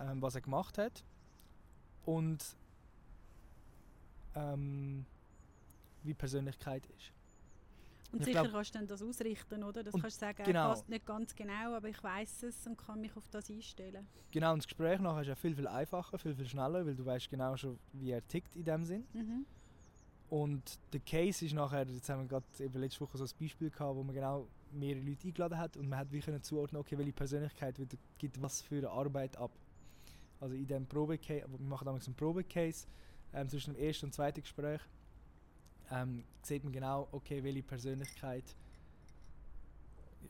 ähm, 0.00 0.20
was 0.20 0.34
er 0.34 0.40
gemacht 0.40 0.78
hat. 0.78 1.04
Und 2.04 2.56
ähm, 4.34 5.06
wie 6.02 6.14
Persönlichkeit 6.14 6.84
ist. 6.86 7.12
Und 8.14 8.20
ich 8.20 8.26
sicher 8.26 8.42
glaub, 8.42 8.52
kannst 8.52 8.74
du 8.74 8.78
dann 8.78 8.86
das 8.86 9.02
ausrichten, 9.02 9.64
oder? 9.64 9.82
Das 9.82 9.92
kannst 9.92 10.16
du 10.16 10.26
sagen, 10.26 10.44
genau. 10.44 10.68
passt 10.68 10.88
nicht 10.88 11.04
ganz 11.04 11.34
genau, 11.34 11.74
aber 11.74 11.88
ich 11.88 12.00
weiß 12.00 12.44
es 12.44 12.64
und 12.66 12.78
kann 12.78 13.00
mich 13.00 13.16
auf 13.16 13.28
das 13.28 13.50
einstellen. 13.50 14.06
Genau, 14.30 14.52
und 14.52 14.58
das 14.58 14.68
Gespräch 14.68 15.00
nachher 15.00 15.22
ist 15.22 15.26
ja 15.26 15.34
viel, 15.34 15.56
viel 15.56 15.66
einfacher, 15.66 16.16
viel, 16.16 16.34
viel 16.34 16.46
schneller, 16.46 16.86
weil 16.86 16.94
du 16.94 17.04
weißt 17.04 17.28
genau 17.28 17.56
schon, 17.56 17.76
wie 17.92 18.12
er 18.12 18.24
tickt 18.24 18.54
in 18.54 18.64
dem 18.64 18.84
Sinn. 18.84 19.04
Mhm. 19.12 19.46
Und 20.30 20.78
der 20.92 21.00
Case 21.00 21.44
ist 21.44 21.54
nachher, 21.54 21.86
jetzt 21.88 22.08
haben 22.08 22.22
wir 22.22 22.28
gerade 22.28 22.46
eben 22.60 22.78
letzte 22.78 23.00
Woche 23.00 23.18
so 23.18 23.24
ein 23.24 23.30
Beispiel 23.40 23.70
gehabt, 23.70 23.96
wo 23.96 24.04
man 24.04 24.14
genau 24.14 24.46
mehrere 24.70 25.02
Leute 25.02 25.26
eingeladen 25.26 25.58
hat 25.58 25.76
und 25.76 25.88
man 25.88 25.98
hat 25.98 26.08
können 26.10 26.42
zuordnen, 26.42 26.80
okay, 26.80 26.96
welche 26.96 27.12
Persönlichkeit 27.12 27.76
gibt 28.18 28.40
was 28.40 28.62
für 28.62 28.76
eine 28.76 28.90
Arbeit 28.90 29.36
ab. 29.36 29.50
Also 30.38 30.54
in 30.54 30.68
dem 30.68 30.86
Probecase, 30.86 31.46
wir 31.48 31.66
machen 31.66 31.84
damals 31.84 32.06
einen 32.06 32.14
Probecase 32.14 32.86
ähm, 33.32 33.48
zwischen 33.48 33.74
dem 33.74 33.82
ersten 33.82 34.06
und 34.06 34.12
zweiten 34.12 34.40
Gespräch 34.40 34.80
ähm, 35.90 36.24
sieht 36.42 36.64
man 36.64 36.72
genau, 36.72 37.08
okay, 37.12 37.42
welche 37.42 37.62
Persönlichkeit 37.62 38.44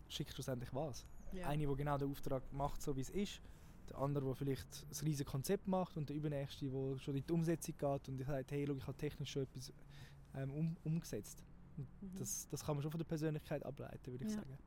schickt 0.08 0.32
schlussendlich 0.32 0.73
was. 0.75 1.06
Ja. 1.32 1.49
Eine, 1.49 1.66
die 1.66 1.75
genau 1.75 1.99
den 1.99 2.11
Auftrag 2.11 2.42
macht, 2.52 2.82
so 2.82 2.94
wie 2.96 3.00
es 3.00 3.11
ist. 3.11 3.40
Der 3.90 3.99
andere, 3.99 4.25
der 4.25 4.34
vielleicht 4.34 4.87
ein 4.90 5.04
riesiges 5.06 5.30
Konzept 5.30 5.66
macht 5.66 5.96
und 5.96 6.08
der 6.08 6.16
übernächste, 6.16 6.66
der 6.66 6.99
schon 6.99 7.16
in 7.16 7.25
die 7.26 7.32
Umsetzung 7.32 7.75
geht 7.76 8.08
und 8.08 8.18
sagt, 8.25 8.52
hey, 8.52 8.64
schau, 8.66 8.75
ich 8.75 8.87
habe 8.87 8.96
technisch 8.96 9.30
schon 9.32 9.42
etwas 9.42 9.73
ähm, 10.37 10.50
um, 10.52 10.76
umgesetzt. 10.84 11.42
Mhm. 11.76 11.87
Das, 12.18 12.49
das 12.50 12.64
kann 12.64 12.76
man 12.76 12.82
schon 12.82 12.90
von 12.90 12.99
der 12.99 13.06
Persönlichkeit 13.06 13.64
ableiten, 13.64 14.12
würde 14.12 14.25
ich 14.25 14.30
Ja. 14.30 14.37
sagen. 14.38 14.58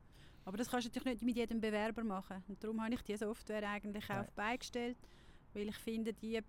Aber 0.44 0.56
das 0.56 0.70
kannst 0.70 0.86
du 0.86 0.90
natürlich 0.90 1.20
nicht 1.20 1.24
mit 1.24 1.36
jedem 1.36 1.60
Bewerber 1.60 2.04
machen. 2.04 2.42
Und 2.48 2.62
darum 2.62 2.82
habe 2.82 2.94
ich 2.94 3.02
diese 3.02 3.26
Software 3.26 3.68
eigentlich 3.68 4.08
auch 4.10 4.24
beigestellt, 4.34 4.96
weil 5.52 5.68
ich 5.68 5.76
finde, 5.76 6.12
die 6.14 6.40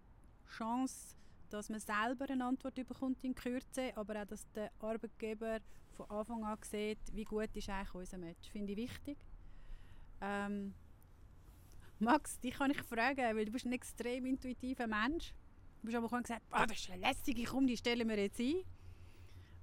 Chance, 0.57 1.15
dass 1.49 1.69
man 1.69 1.79
selber 1.79 2.25
eine 2.29 2.45
Antwort 2.45 2.75
bekommt 2.75 3.23
in 3.23 3.35
Kürze, 3.35 3.91
aber 3.95 4.21
auch, 4.21 4.25
dass 4.25 4.49
der 4.51 4.71
Arbeitgeber 4.79 5.59
von 5.95 6.09
Anfang 6.09 6.43
an 6.43 6.57
sieht, 6.61 6.99
wie 7.13 7.25
gut 7.25 7.49
ist 7.55 7.69
eigentlich 7.69 7.93
unser 7.93 8.17
Match, 8.17 8.49
finde 8.49 8.71
ich 8.73 8.77
wichtig. 8.77 9.17
Ähm, 10.21 10.73
Max, 11.99 12.39
dich 12.39 12.53
kann 12.53 12.71
ich 12.71 12.81
fragen, 12.83 13.35
weil 13.35 13.45
du 13.45 13.51
bist 13.51 13.65
ein 13.65 13.73
extrem 13.73 14.25
intuitiver 14.25 14.87
Mensch. 14.87 15.33
Du 15.81 15.85
bist 15.85 15.97
aber 15.97 16.21
gesagt, 16.21 16.43
ah, 16.51 16.65
das 16.65 16.77
ist 16.77 16.89
eine 16.89 17.05
lässige, 17.05 17.43
komm, 17.43 17.67
die 17.67 17.77
stellen 17.77 18.07
wir 18.07 18.17
jetzt 18.17 18.39
ein. 18.39 18.63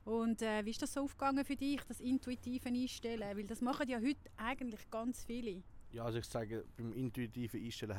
Und 0.04 0.40
äh, 0.40 0.64
wie 0.64 0.70
ist 0.70 0.80
das 0.80 0.92
so 0.92 1.00
aufgegangen 1.00 1.44
für 1.44 1.56
dich, 1.56 1.82
das 1.88 2.00
intuitive 2.00 2.68
Einstellen? 2.68 3.36
Weil 3.36 3.46
das 3.46 3.60
machen 3.60 3.88
ja 3.88 3.98
heute 3.98 4.30
eigentlich 4.36 4.88
ganz 4.90 5.24
viele. 5.24 5.62
Ja, 5.92 6.04
also 6.04 6.18
ich 6.18 6.26
sage, 6.26 6.64
beim 6.76 6.92
intuitiven 6.92 7.62
Einstellen 7.62 7.96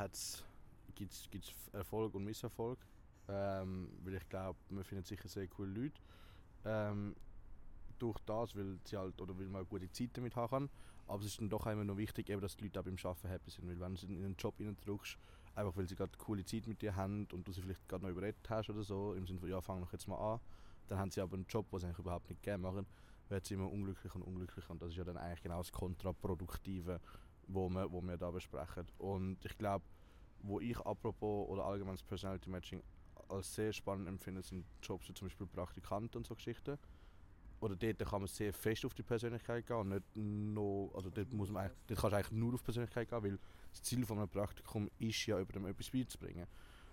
gibt 0.96 1.12
es 1.12 1.54
Erfolg 1.74 2.16
und 2.16 2.24
Misserfolg. 2.24 2.80
Ähm, 3.30 3.90
weil 4.04 4.16
ich 4.16 4.30
glaube, 4.30 4.58
man 4.70 4.84
findet 4.84 5.08
sicher 5.08 5.28
sehr 5.28 5.48
coole 5.48 5.70
Leute. 5.70 6.02
Ähm, 6.66 7.16
durch 8.00 8.20
das, 8.26 8.56
weil 8.56 8.80
sie 8.84 8.98
halt, 8.98 9.20
oder 9.22 9.38
weil 9.38 9.48
man 9.48 9.62
eine 9.62 9.66
gute 9.66 9.92
Zeit 9.92 10.12
damit 10.14 10.36
haben 10.36 10.50
kann. 10.50 10.70
Aber 11.08 11.22
es 11.22 11.28
ist 11.28 11.40
dann 11.40 11.50
doch 11.50 11.66
immer 11.68 11.84
noch 11.84 11.98
wichtig, 11.98 12.30
eben, 12.30 12.42
dass 12.42 12.56
die 12.56 12.66
Leute 12.66 12.80
auch 12.80 12.84
beim 12.84 12.98
Arbeiten 13.02 13.28
happy 13.28 13.50
sind. 13.50 13.68
Weil 13.68 13.80
wenn 13.80 13.96
du 13.96 14.06
in 14.08 14.26
einen 14.26 14.36
Job 14.36 14.56
drückst, 14.58 15.18
einfach 15.56 15.76
weil 15.76 15.88
sie 15.88 15.96
gerade 15.96 16.12
coole 16.18 16.46
Zeit 16.46 16.68
mit 16.68 16.82
dir 16.82 16.96
haben 16.96 17.28
und 17.32 17.48
du 17.48 17.52
sie 17.52 17.62
vielleicht 17.62 17.88
gerade 17.88 18.04
noch 18.04 18.12
überredet 18.12 18.48
hast 18.50 18.70
oder 18.70 18.84
so, 18.84 19.14
im 19.14 19.26
Sinne 19.26 19.40
von, 19.40 19.50
ja, 19.50 19.62
fang 19.62 19.82
doch 19.82 19.92
jetzt 19.94 20.08
mal 20.08 20.34
an. 20.34 20.40
Dann 20.88 21.00
haben 21.00 21.12
sie 21.12 21.22
aber 21.22 21.36
einen 21.36 21.48
Job, 21.48 21.70
den 21.70 21.80
sie 21.80 21.86
eigentlich 21.88 22.00
überhaupt 22.00 22.30
nicht 22.30 22.44
gerne 22.44 22.62
machen, 22.62 22.86
wird 23.30 23.46
sie 23.46 23.56
immer 23.56 23.72
unglücklicher 23.72 24.16
und 24.16 24.24
unglücklicher. 24.24 24.70
Und 24.72 24.82
das 24.82 24.90
ist 24.90 24.98
ja 24.98 25.04
dann 25.04 25.18
eigentlich 25.18 25.42
genau 25.42 25.58
das 25.58 25.72
Kontraproduktive, 25.72 27.00
wo 27.48 27.70
wir, 27.70 27.92
wo 27.92 28.02
wir 28.02 28.18
da 28.18 28.32
besprechen. 28.32 28.86
Und 28.98 29.44
ich 29.44 29.58
glaube, 29.58 29.86
wo 30.42 30.60
ich 30.60 30.78
apropos 30.80 31.50
oder 31.50 31.66
allgemein 31.66 31.96
das 31.96 32.04
Personality 32.04 32.50
Matching 32.50 32.84
als 33.30 33.54
sehr 33.54 33.74
spannend 33.74 34.08
empfinde, 34.08 34.42
sind 34.42 34.66
Jobs 34.82 35.08
wie 35.10 35.14
zum 35.14 35.28
Beispiel 35.28 35.48
Praktikanten 35.48 36.18
und 36.18 36.28
so 36.28 36.36
Geschichten. 36.36 36.78
Oder 37.60 37.76
dort 37.76 38.00
kann 38.00 38.22
man 38.22 38.28
sehr 38.28 38.54
fest 38.54 38.86
auf 38.86 38.94
die 38.94 39.04
Persönlichkeit 39.04 39.66
gehen 39.66 39.78
und 39.78 39.90
nicht 39.90 40.16
nur, 40.16 40.96
also 40.96 41.10
dort, 41.10 41.34
muss 41.34 41.50
man 41.50 41.64
eigentlich, 41.64 41.78
dort 41.88 42.00
kannst 42.00 42.14
du 42.14 42.18
eigentlich 42.18 42.32
nur 42.32 42.54
auf 42.54 42.64
Persönlichkeit 42.64 43.10
gehen, 43.10 43.24
weil 43.24 43.40
das 43.72 43.82
Ziel 43.82 44.06
von 44.06 44.20
einem 44.20 44.30
Praktikum 44.30 44.90
ist 45.00 45.26
ja, 45.26 45.40
über 45.40 45.54
dem 45.54 45.66
etwas 45.66 45.90
beizubringen. 45.90 46.46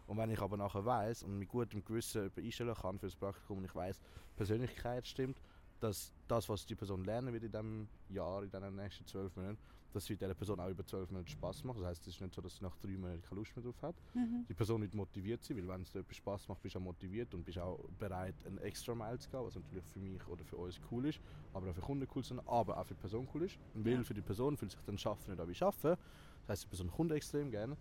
Und 0.07 0.17
wenn 0.19 0.31
ich 0.31 0.41
aber 0.41 0.57
nachher 0.57 0.85
weiß 0.85 1.23
und 1.23 1.39
mit 1.39 1.49
gutem 1.49 1.85
Gewissen 1.85 2.31
einstellen 2.37 2.75
kann 2.75 2.99
für 2.99 3.07
das 3.07 3.17
Praktikum 3.17 3.59
und 3.59 3.65
ich 3.65 3.75
weiß, 3.75 4.01
Persönlichkeit 4.37 5.07
stimmt, 5.07 5.41
dass 5.81 6.15
das, 6.29 6.49
was 6.49 6.65
die 6.65 6.75
Person 6.75 7.05
lernen 7.05 7.33
wird 7.33 7.45
in 7.45 7.53
diesem 7.53 7.89
Jahr, 8.09 8.43
in 8.43 8.51
den 8.51 8.77
nächsten 8.77 9.07
zwölf 9.07 9.35
Monaten, 9.37 9.59
dass 9.95 10.05
sie 10.07 10.17
dieser 10.17 10.35
Person 10.35 10.59
auch 10.61 10.69
über 10.69 10.85
zwölf 10.85 11.09
Monate 11.11 11.31
Spaß 11.31 11.65
macht. 11.65 11.79
Das 11.79 11.87
heißt, 11.87 12.03
es 12.09 12.15
ist 12.15 12.21
nicht 12.21 12.35
so, 12.35 12.43
dass 12.43 12.57
sie 12.57 12.65
nach 12.65 12.77
drei 12.79 12.97
Monaten 12.99 13.23
keine 13.23 13.39
Lust 13.39 13.55
mehr 13.57 13.65
drauf 13.65 13.81
hat. 13.83 13.95
Mhm. 14.15 14.45
Die 14.49 14.55
Person 14.55 14.81
nicht 14.81 14.95
motiviert 14.95 15.45
sie, 15.45 15.57
weil 15.57 15.69
wenn 15.69 15.83
es 15.83 15.93
dir 15.93 16.01
etwas 16.01 16.17
Spaß 16.17 16.49
macht, 16.49 16.61
bist 16.63 16.75
du 16.75 16.81
auch 16.81 16.83
motiviert 16.83 17.33
und 17.33 17.45
bist 17.45 17.59
auch 17.59 17.79
bereit, 17.99 18.35
einen 18.45 18.59
extra 18.59 18.95
Mile 18.95 19.19
zu 19.21 19.31
gehen, 19.31 19.41
was 19.45 19.55
natürlich 19.55 19.85
für 19.85 20.01
mich 20.01 20.27
oder 20.27 20.45
für 20.45 20.57
uns 20.57 20.81
cool 20.91 21.07
ist, 21.07 21.21
aber 21.53 21.71
auch 21.71 21.75
für 21.75 21.81
Kunden 21.81 22.09
cool 22.15 22.25
sind, 22.25 22.41
aber 22.47 22.77
auch 22.77 22.85
für 22.87 22.95
die 22.95 23.01
Person 23.01 23.29
cool 23.33 23.45
ist. 23.45 23.57
Weil 23.73 23.93
Ja. 23.93 24.03
für 24.05 24.15
die 24.15 24.23
Person 24.23 24.57
fühlt 24.57 24.73
sich 24.73 24.81
dann 24.85 24.99
Schaffen 24.99 25.31
nicht 25.31 25.41
an 25.41 25.49
wie 25.49 25.55
Schaffen. 25.55 25.91
Das 26.47 26.49
heißt, 26.49 26.65
die 26.65 26.69
Person 26.69 26.91
kommt 26.91 27.13
extrem 27.13 27.51
gerne. 27.51 27.77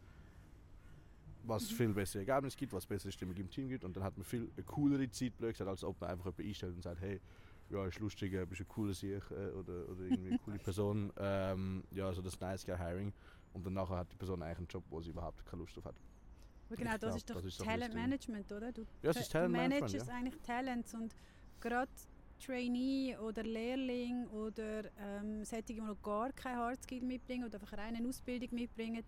Was 1.46 1.70
Mhm. 1.72 1.75
viel 1.75 1.93
bessere 1.93 2.20
Ergebnisse 2.25 2.55
gibt, 2.58 2.72
was 2.72 2.86
bessere 2.86 3.12
Stimmung 3.12 3.36
im 3.36 3.50
Team 3.50 3.67
gibt 3.67 3.84
und 3.84 3.98
dann 3.98 4.03
hat 4.03 4.15
man 4.15 4.24
viel 4.24 4.50
eine 4.55 4.63
coolere 4.65 5.10
Zeit, 5.10 5.36
blöd 5.38 5.51
gesagt, 5.53 5.70
als 5.70 5.84
ob 5.84 6.00
man 6.00 6.12
einfach 6.12 6.25
jemanden 6.25 6.48
einstellt 6.48 6.75
und 6.75 6.84
sagt, 6.84 7.01
hey, 7.01 7.20
ja, 7.70 7.86
ist 7.88 8.00
lustig, 8.00 8.34
äh, 8.34 8.46
bist 8.46 8.62
ein 8.62 8.67
cooler 8.67 8.93
Sieg 8.93 9.24
äh, 9.32 9.50
oder, 9.51 9.89
oder 9.89 10.01
irgendwie 10.03 10.29
eine 10.29 10.39
coole 10.39 10.60
Person. 10.63 11.12
Ähm, 11.17 11.84
ja, 11.91 12.08
also 12.08 12.22
das 12.22 12.39
Nice 12.39 12.65
Guy 12.65 12.77
Hiring. 12.77 13.13
Und 13.53 13.65
dann 13.65 13.74
nachher 13.74 13.98
hat 13.98 14.12
die 14.12 14.15
Person 14.15 14.41
eigentlich 14.41 14.58
einen 14.60 14.67
Job, 14.67 14.84
wo 14.89 15.01
sie 15.01 15.10
überhaupt 15.12 15.46
keine 15.46 15.62
Lust 15.62 15.75
drauf 15.75 15.86
hat. 15.86 15.96
Aber 16.67 16.75
genau, 16.77 16.91
das 16.91 17.00
glaub, 17.01 17.15
ist 17.15 17.29
doch 17.29 17.36
das 17.36 17.46
ist 17.46 17.62
Talent 17.63 17.93
Management, 17.93 18.51
oder? 18.51 18.72
Du, 18.72 18.82
Ja, 19.03 19.12
es 19.12 19.17
ist 19.17 19.27
du 19.29 19.34
Talent 19.34 19.51
Management, 19.51 19.91
managst 19.93 20.08
ja. 20.08 20.15
eigentlich 20.15 20.41
Talents 20.41 20.93
und 20.96 21.15
gerade 21.60 21.91
Trainee 22.43 23.15
oder 23.17 23.43
Lehrling 23.43 24.27
oder 24.27 24.84
ähm, 25.00 25.46
solche, 25.46 25.63
die 25.65 25.82
noch 25.82 26.01
gar 26.01 26.32
keine 26.34 26.58
Hardskill 26.58 27.01
mitbringen 27.03 27.46
oder 27.46 27.60
einfach 27.60 27.74
eine 27.74 27.96
reine 27.96 28.08
Ausbildung 28.08 28.50
mitbringen, 28.53 29.03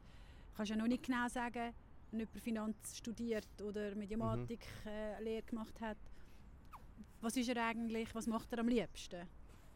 kannst 0.55 0.69
du 0.69 0.75
ja 0.75 0.79
noch 0.81 0.87
nicht 0.87 1.03
genau 1.03 1.27
sagen, 1.27 1.73
wenn 2.11 2.19
jemand 2.19 2.39
Finanz 2.41 2.97
studiert 2.97 3.47
oder 3.61 3.95
Mediamatik 3.95 4.59
Mhm. 4.83 4.89
äh, 4.89 5.23
Lehre 5.23 5.43
gemacht 5.43 5.81
hat. 5.81 5.97
Was 7.25 7.35
ist 7.37 7.49
er 7.49 7.65
eigentlich, 7.65 8.13
was 8.13 8.27
macht 8.27 8.53
er 8.53 8.59
am 8.59 8.67
liebsten? 8.67 9.15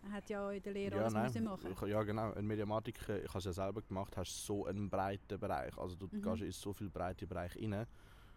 Er 0.04 0.12
hat 0.12 0.30
ja 0.30 0.52
in 0.52 0.62
der 0.62 0.72
Lehre 0.72 1.04
alles 1.04 1.16
müssen 1.16 1.46
machen. 1.46 1.72
Ich- 1.72 1.82
Ja, 1.90 2.04
genau. 2.04 2.32
Ein 2.34 2.46
Mediamatiker, 2.46 3.24
ich 3.24 3.28
habe 3.30 3.40
es 3.40 3.46
ja 3.46 3.54
selber 3.54 3.82
gemacht, 3.82 4.16
hast 4.18 4.46
so 4.46 4.68
einen 4.68 4.88
breiten 4.88 5.40
Bereich. 5.40 5.76
Also 5.76 5.96
du 5.96 6.08
Mhm. 6.12 6.22
gehst 6.22 6.44
in 6.44 6.52
so 6.52 6.72
viele 6.74 6.92
breite 6.92 7.26
Bereiche 7.26 7.60
rein. 7.60 7.88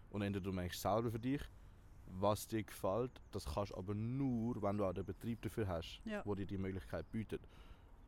Und 0.09 0.23
entweder 0.23 0.43
du 0.43 0.51
merkst 0.51 0.81
selber 0.81 1.11
für 1.11 1.19
dich, 1.19 1.41
was 2.07 2.47
dir 2.47 2.63
gefällt. 2.63 3.21
Das 3.31 3.45
kannst 3.45 3.71
du 3.71 3.77
aber 3.77 3.93
nur, 3.93 4.59
wenn 4.63 4.79
du 4.79 4.83
auch 4.85 4.93
den 4.93 5.05
Betrieb 5.05 5.43
dafür 5.43 5.67
hast, 5.67 6.01
Ja. 6.05 6.23
wo 6.25 6.33
dir 6.33 6.47
die 6.47 6.57
Möglichkeit 6.57 7.05
bietet. 7.11 7.41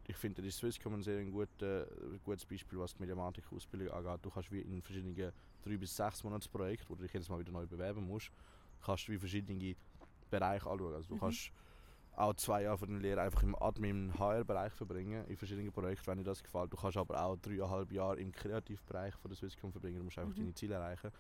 Ich 0.08 0.16
finde, 0.18 0.42
die 0.42 0.50
Swisscom 0.50 0.96
ein 0.96 1.04
sehr 1.04 1.20
ein 1.20 1.28
ein 1.28 2.20
gutes 2.24 2.46
Beispiel, 2.48 2.80
was 2.80 2.96
die 2.96 3.02
Mediamatik-Ausbildung 3.02 3.92
angeht. 3.92 4.26
Du 4.26 4.32
kannst 4.32 4.52
wie 4.52 4.62
in 4.62 4.82
verschiedenen 4.82 5.32
drei 5.64 5.78
bis 5.78 5.96
sechs 5.96 6.24
Monatsprojekten, 6.24 6.90
wo 6.90 6.96
du 6.96 7.04
dich 7.04 7.14
jedes 7.14 7.30
Mal 7.30 7.40
wieder 7.42 7.52
neu 7.52 7.68
bewerben 7.68 8.08
musst, 8.08 8.32
kannst 8.84 9.08
du 9.08 9.12
wie 9.12 9.20
verschiedene 9.20 9.76
Bereiche 10.30 10.70
anschauen. 10.70 10.94
Also 10.96 11.10
du 11.10 11.16
Mhm. 11.16 11.20
kannst 11.20 11.52
auch 12.16 12.34
zwei 12.36 12.64
Jahre 12.64 12.78
von 12.78 12.90
der 12.90 13.00
Lehre 13.00 13.22
einfach 13.22 13.44
im 13.44 13.56
Admin, 13.62 14.14
HR-Bereich 14.18 14.72
verbringen, 14.74 15.26
in 15.28 15.36
verschiedenen 15.36 15.72
Projekten, 15.72 16.08
wenn 16.08 16.18
dir 16.20 16.24
das 16.24 16.42
gefällt. 16.42 16.72
Du 16.72 16.78
kannst 16.78 16.96
aber 16.98 17.22
auch 17.22 17.36
dreieinhalb 17.38 17.92
Jahre 17.92 18.20
im 18.20 18.32
Kreativbereich 18.32 19.14
von 19.16 19.30
der 19.30 19.38
Swisscom 19.38 19.72
verbringen, 19.72 19.98
du 19.98 20.04
musst 20.06 20.18
einfach 20.18 20.34
Mhm. 20.36 20.40
deine 20.40 20.54
Ziele 20.54 20.76
erreichen. 20.76 21.12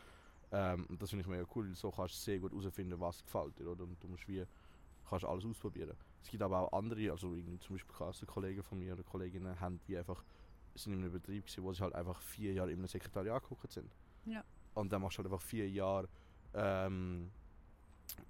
Ähm, 0.51 0.85
und 0.87 1.01
das 1.01 1.09
finde 1.09 1.23
ich 1.23 1.27
mega 1.27 1.43
cool, 1.55 1.67
weil 1.67 1.75
so 1.75 1.91
kannst 1.91 2.13
du 2.15 2.19
sehr 2.19 2.39
gut 2.39 2.51
herausfinden, 2.53 2.97
was 2.99 3.21
gefällt 3.23 3.59
dir. 3.59 3.67
Oder? 3.69 3.83
Und 3.83 4.01
du 4.01 4.07
musst 4.07 4.25
wie, 4.27 4.45
kannst 5.09 5.25
alles 5.25 5.43
ausprobieren. 5.45 5.97
Es 6.23 6.29
gibt 6.29 6.41
aber 6.41 6.59
auch 6.59 6.77
andere, 6.77 7.11
also 7.11 7.35
zum 7.59 7.75
Beispiel 7.75 7.95
Klassenkollegen 7.95 8.63
von 8.63 8.79
mir 8.79 8.93
oder 8.93 9.03
Kolleginnen, 9.03 9.59
haben 9.59 9.81
wie 9.87 9.97
einfach, 9.97 10.23
sind 10.75 10.93
in 10.93 10.99
einem 11.03 11.11
Betrieb 11.11 11.45
gewesen, 11.45 11.63
wo 11.63 11.73
sie 11.73 11.81
halt 11.83 11.93
einfach 11.93 12.21
vier 12.21 12.53
Jahre 12.53 12.71
in 12.71 12.77
einem 12.79 12.87
Sekretariat 12.87 13.41
geguckt 13.43 13.71
sind. 13.71 13.91
Ja. 14.25 14.43
Und 14.75 14.93
dann 14.93 15.01
machst 15.01 15.17
du 15.17 15.23
halt 15.23 15.31
einfach 15.31 15.45
vier 15.45 15.69
Jahre 15.69 16.07
ähm, 16.53 17.31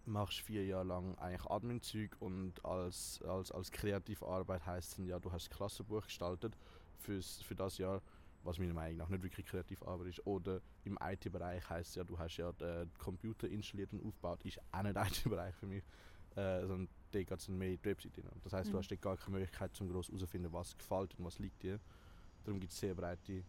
machst 0.06 0.40
vier 0.42 0.66
Jahre 0.66 0.86
lang 0.86 1.18
eigentlich 1.18 1.50
Admin-Zeug 1.50 2.16
und 2.20 2.64
als, 2.66 3.22
als, 3.24 3.52
als 3.52 3.72
Kreativarbeit 3.72 4.66
heisst 4.66 4.90
es 4.92 4.96
dann, 4.98 5.08
ja, 5.08 5.20
du 5.20 5.32
hast 5.32 5.50
das 5.50 5.58
Klassenbuch 5.58 6.04
gestaltet 6.04 6.58
fürs, 7.00 7.42
für 7.42 7.56
das 7.56 7.78
Jahr, 7.78 8.02
was 8.44 8.60
meiner 8.60 8.74
Meinung 8.74 8.98
nach 8.98 9.10
nicht 9.10 9.24
wirklich 9.24 9.46
Kreativarbeit 9.46 10.08
ist. 10.08 10.26
Oder 10.26 10.62
im 10.84 10.98
IT-Bereich 11.02 11.68
heisst 11.70 11.92
es 11.92 11.96
ja, 11.96 12.04
du 12.04 12.18
hast 12.18 12.38
ja 12.38 12.52
den 12.54 12.92
Computer 12.98 13.48
installiert 13.48 13.94
und 13.94 14.06
aufgebaut, 14.06 14.44
ist 14.46 14.60
auch 14.72 14.84
nicht 14.84 14.96
IT-Bereich 15.26 15.56
für 15.56 15.66
mich. 15.68 15.84
Äh, 16.36 16.62
sondern 16.68 16.90
dort 17.12 17.28
geht 17.28 17.32
es 17.40 17.48
mehr 17.48 17.70
in 17.70 17.78
die 17.78 17.86
Webseite 17.86 18.24
rein. 18.24 18.42
Das 18.44 18.54
heisst, 18.54 18.70
Mhm. 18.70 18.74
du 18.74 18.78
hast 18.80 19.02
gar 19.02 19.16
keine 19.18 19.38
Möglichkeit, 19.38 19.74
zum 19.74 19.90
groß 19.90 20.08
herauszufinden, 20.10 20.52
was 20.52 20.78
gefällt 20.78 21.18
und 21.18 21.26
was 21.26 21.40
liegt 21.40 21.64
dir. 21.64 21.80
Darum 22.44 22.60
gibt 22.60 22.74
es 22.74 22.80
sehr 22.80 22.94
breite 22.94 23.44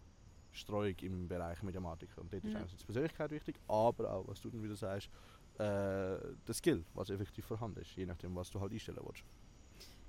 Streuung 0.53 0.95
im 1.03 1.29
Bereich 1.29 1.62
Mediamatik. 1.62 2.11
Und 2.17 2.33
dort 2.33 2.45
ist 2.45 2.53
Ja. 2.53 2.59
einerseits 2.59 2.81
die 2.81 2.87
Persönlichkeit 2.87 3.31
wichtig, 3.31 3.57
aber 3.69 4.12
auch, 4.12 4.29
was 4.29 4.41
du 4.41 4.50
dann 4.50 4.62
wieder 4.62 4.76
sagst, 4.76 5.09
äh, 5.55 5.59
der 5.59 6.55
Skill, 6.55 6.85
was 6.95 7.11
effektiv 7.11 7.45
vorhanden 7.47 7.81
ist, 7.81 7.97
je 7.97 8.07
nachdem, 8.07 8.35
was 8.35 8.50
du 8.50 8.61
halt 8.61 8.73
einstellen 8.73 9.00
willst. 9.05 9.25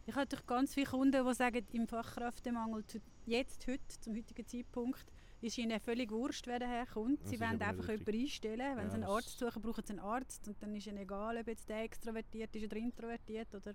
Ich 0.05 0.15
habe 0.15 0.25
durch 0.25 0.45
ganz 0.45 0.73
viele 0.73 0.85
Kunden, 0.87 1.25
die 1.25 1.33
sagen, 1.33 1.65
im 1.73 1.85
Fachkräftemangel 1.87 2.83
jetzt, 3.25 3.67
heute, 3.67 3.81
zum 4.01 4.15
heutigen 4.15 4.47
Zeitpunkt, 4.47 5.05
ist 5.41 5.57
ihnen 5.57 5.79
völlig 5.81 6.09
wurscht, 6.11 6.47
wer 6.47 6.59
daherkommt. 6.59 7.27
Sie 7.27 7.35
ist 7.35 7.41
wollen 7.41 7.61
einfach 7.61 7.87
richtig. 7.89 8.07
jemanden 8.07 8.21
einstellen. 8.23 8.77
Wenn 8.77 8.85
Ja, 8.85 8.89
sie 8.89 8.95
einen 8.95 9.03
Arzt 9.03 9.37
suchen, 9.37 9.61
brauchen 9.61 9.83
sie 9.85 9.91
einen 9.91 9.99
Arzt. 9.99 10.47
Und 10.47 10.61
dann 10.63 10.73
ist 10.75 10.87
ihnen 10.87 10.97
egal, 10.97 11.37
ob 11.37 11.47
jetzt 11.47 11.67
der 11.69 11.83
extrovertiert 11.83 12.55
ist 12.55 12.63
oder 12.63 12.75
introvertiert 12.77 13.53
oder 13.53 13.71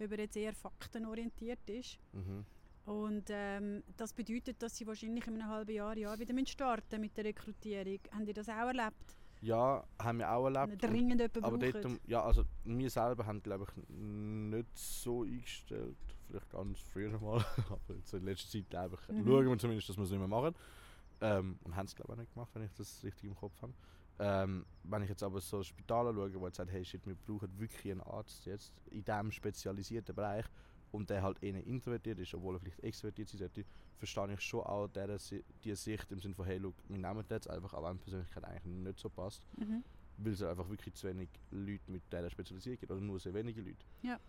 ob 0.00 0.10
er 0.10 0.18
jetzt 0.18 0.36
eher 0.36 0.54
faktenorientiert 0.54 1.68
ist. 1.68 1.98
Mhm. 2.12 2.44
Und 2.84 3.24
ähm, 3.30 3.82
das 3.96 4.12
bedeutet, 4.12 4.62
dass 4.62 4.76
sie 4.76 4.86
wahrscheinlich 4.86 5.26
in 5.26 5.34
einem 5.34 5.48
halben 5.48 5.72
Jahr, 5.74 5.96
Jahr 5.96 6.18
wieder 6.18 6.34
starten 6.46 7.00
mit 7.00 7.16
der 7.16 7.24
Rekrutierung. 7.24 7.98
Haben 8.12 8.26
ihr 8.26 8.34
das 8.34 8.48
auch 8.48 8.52
erlebt? 8.68 9.16
Ja, 9.40 9.84
haben 9.98 10.18
wir 10.18 10.30
auch 10.30 10.46
erlebt. 10.46 10.82
dringend 10.82 11.20
jemanden 11.20 11.44
Aber 11.44 11.58
braucht? 11.58 11.84
dort, 11.84 12.00
ja, 12.06 12.22
also 12.22 12.44
wir 12.64 12.90
selber 12.90 13.26
haben 13.26 13.42
glaube 13.42 13.66
ich 13.76 13.88
nicht 13.88 14.66
so 14.78 15.22
eingestellt. 15.22 15.96
Vielleicht 16.26 16.50
ganz 16.50 16.78
früher 16.80 17.18
mal, 17.20 17.44
aber 17.70 17.94
jetzt 17.94 18.12
in 18.14 18.24
letzter 18.24 18.50
Zeit 18.50 18.74
einfach 18.74 19.08
Mhm. 19.08 19.24
schauen 19.26 19.46
wir 19.48 19.58
zumindest, 19.58 19.88
dass 19.88 19.96
wir 19.96 20.04
es 20.04 20.10
nicht 20.10 20.18
mehr 20.18 20.28
machen. 20.28 20.54
Ähm, 21.20 21.58
und 21.64 21.76
haben 21.76 21.86
es 21.86 21.94
glaube 21.94 22.12
ich 22.12 22.16
auch 22.18 22.20
nicht 22.20 22.34
gemacht, 22.34 22.50
wenn 22.54 22.64
ich 22.64 22.72
das 22.72 23.02
richtig 23.02 23.24
im 23.24 23.34
Kopf 23.36 23.60
habe. 23.62 23.72
Ähm, 24.18 24.64
wenn 24.84 25.02
ich 25.02 25.08
jetzt 25.08 25.22
aber 25.22 25.40
so 25.40 25.62
Spitäler 25.62 26.14
schaue, 26.14 26.34
wo 26.40 26.46
jetzt 26.46 26.56
sagt, 26.56 26.70
hey 26.70 26.84
shit, 26.84 27.04
wir 27.06 27.14
brauchen 27.16 27.58
wirklich 27.58 27.90
einen 27.92 28.00
Arzt 28.02 28.46
jetzt 28.46 28.72
in 28.90 29.04
diesem 29.04 29.30
spezialisierten 29.32 30.14
Bereich 30.14 30.44
und 30.94 31.10
der 31.10 31.22
halt 31.22 31.42
eher 31.42 31.62
introvertiert 31.66 32.20
ist, 32.20 32.32
obwohl 32.34 32.54
er 32.54 32.60
vielleicht 32.60 32.84
extrovertiert 32.84 33.28
sein 33.28 33.38
sollte, 33.38 33.64
verstehe 33.98 34.32
ich 34.32 34.40
schon 34.40 34.60
auch 34.60 34.86
der, 34.86 35.18
die 35.64 35.74
Sicht 35.74 36.12
im 36.12 36.20
Sinne 36.20 36.34
von, 36.34 36.46
hey, 36.46 36.58
look, 36.58 36.76
wir 36.88 36.98
nehmen 36.98 37.24
das 37.28 37.30
jetzt 37.30 37.50
einfach, 37.50 37.74
auch 37.74 37.82
wenn 37.82 37.96
die 37.96 38.04
Persönlichkeit 38.04 38.44
eigentlich 38.44 38.64
nicht 38.64 38.98
so 39.00 39.10
passt 39.10 39.44
Mhm. 39.58 39.82
weil 40.18 40.32
es 40.32 40.42
einfach 40.42 40.68
wirklich 40.68 40.94
zu 40.94 41.08
wenig 41.08 41.28
Leute 41.50 41.90
mit 41.90 42.02
dieser 42.12 42.30
Spezialisierung 42.30 42.78
gibt 42.78 42.92
oder 42.92 43.00
nur 43.00 43.18
sehr 43.18 43.34
wenige 43.34 43.60
Leute. 43.60 43.84
Ja. 44.02 44.20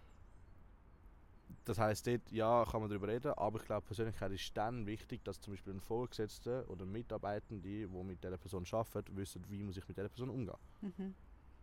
das 1.65 1.77
heisst, 1.77 2.07
dort 2.07 2.31
ja, 2.31 2.65
kann 2.65 2.81
man 2.81 2.89
darüber 2.89 3.07
reden, 3.07 3.31
aber 3.33 3.59
ich 3.59 3.65
glaube, 3.65 3.85
Persönlichkeit 3.85 4.31
ist 4.31 4.57
dann 4.57 4.87
wichtig, 4.87 5.23
dass 5.23 5.39
zum 5.39 5.53
Beispiel 5.53 5.73
ein 5.73 5.79
Vorgesetzter 5.79 6.67
oder 6.69 6.85
Mitarbeitende, 6.85 7.61
die 7.61 7.85
mit 7.87 8.23
dieser 8.23 8.37
Person 8.37 8.65
arbeiten, 8.71 9.15
wissen, 9.15 9.43
wie 9.49 9.61
muss 9.61 9.77
ich 9.77 9.87
mit 9.87 9.97
dieser 9.97 10.09
Person 10.09 10.31
umgehen. 10.31 10.57
Mhm. 10.81 11.13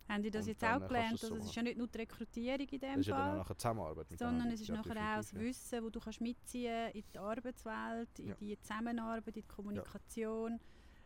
Haben 0.09 0.21
die 0.23 0.29
das 0.31 0.45
Und 0.45 0.49
jetzt 0.49 0.63
auch 0.63 0.85
gelernt? 0.87 1.15
es 1.15 1.23
Also 1.23 1.35
es 1.37 1.45
ist 1.45 1.55
ja 1.55 1.63
nicht 1.63 1.77
nur 1.77 1.87
die 1.87 1.97
Rekrutierung 1.99 2.67
in 2.67 2.79
dem 2.79 2.99
ist 2.99 3.07
ja 3.07 3.15
dann 3.17 3.27
Fall, 3.29 3.37
nachher 3.37 3.57
Zusammenarbeit 3.57 4.07
sondern 4.09 4.33
miteinander. 4.49 4.53
es 4.53 4.61
ist 4.61 4.67
Ja, 4.67 4.75
nachher 4.75 4.91
auch 4.91 5.15
das 5.17 5.31
ja. 5.31 5.39
Wissen, 5.39 5.81
das 5.83 5.91
du 5.91 5.99
kannst 6.01 6.21
mitziehen 6.21 6.91
in 6.91 7.03
die 7.13 7.17
Arbeitswelt, 7.19 8.19
in 8.19 8.27
Ja. 8.29 8.35
die 8.35 8.59
Zusammenarbeit, 8.59 9.27
in 9.37 9.43
die 9.43 9.47
Kommunikation, 9.47 10.59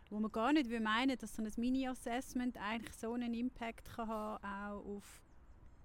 wo 0.09 0.19
man 0.19 0.31
gar 0.31 0.51
nicht 0.51 0.69
will 0.69 0.79
meinen, 0.79 1.17
dass 1.17 1.35
so 1.35 1.43
ein 1.43 1.51
Mini-Assessment 1.57 2.57
eigentlich 2.57 2.93
so 2.95 3.13
einen 3.13 3.33
Impact 3.33 3.85
kann 3.95 4.07
haben 4.07 4.43
auch 4.43 4.85
auf 4.97 5.21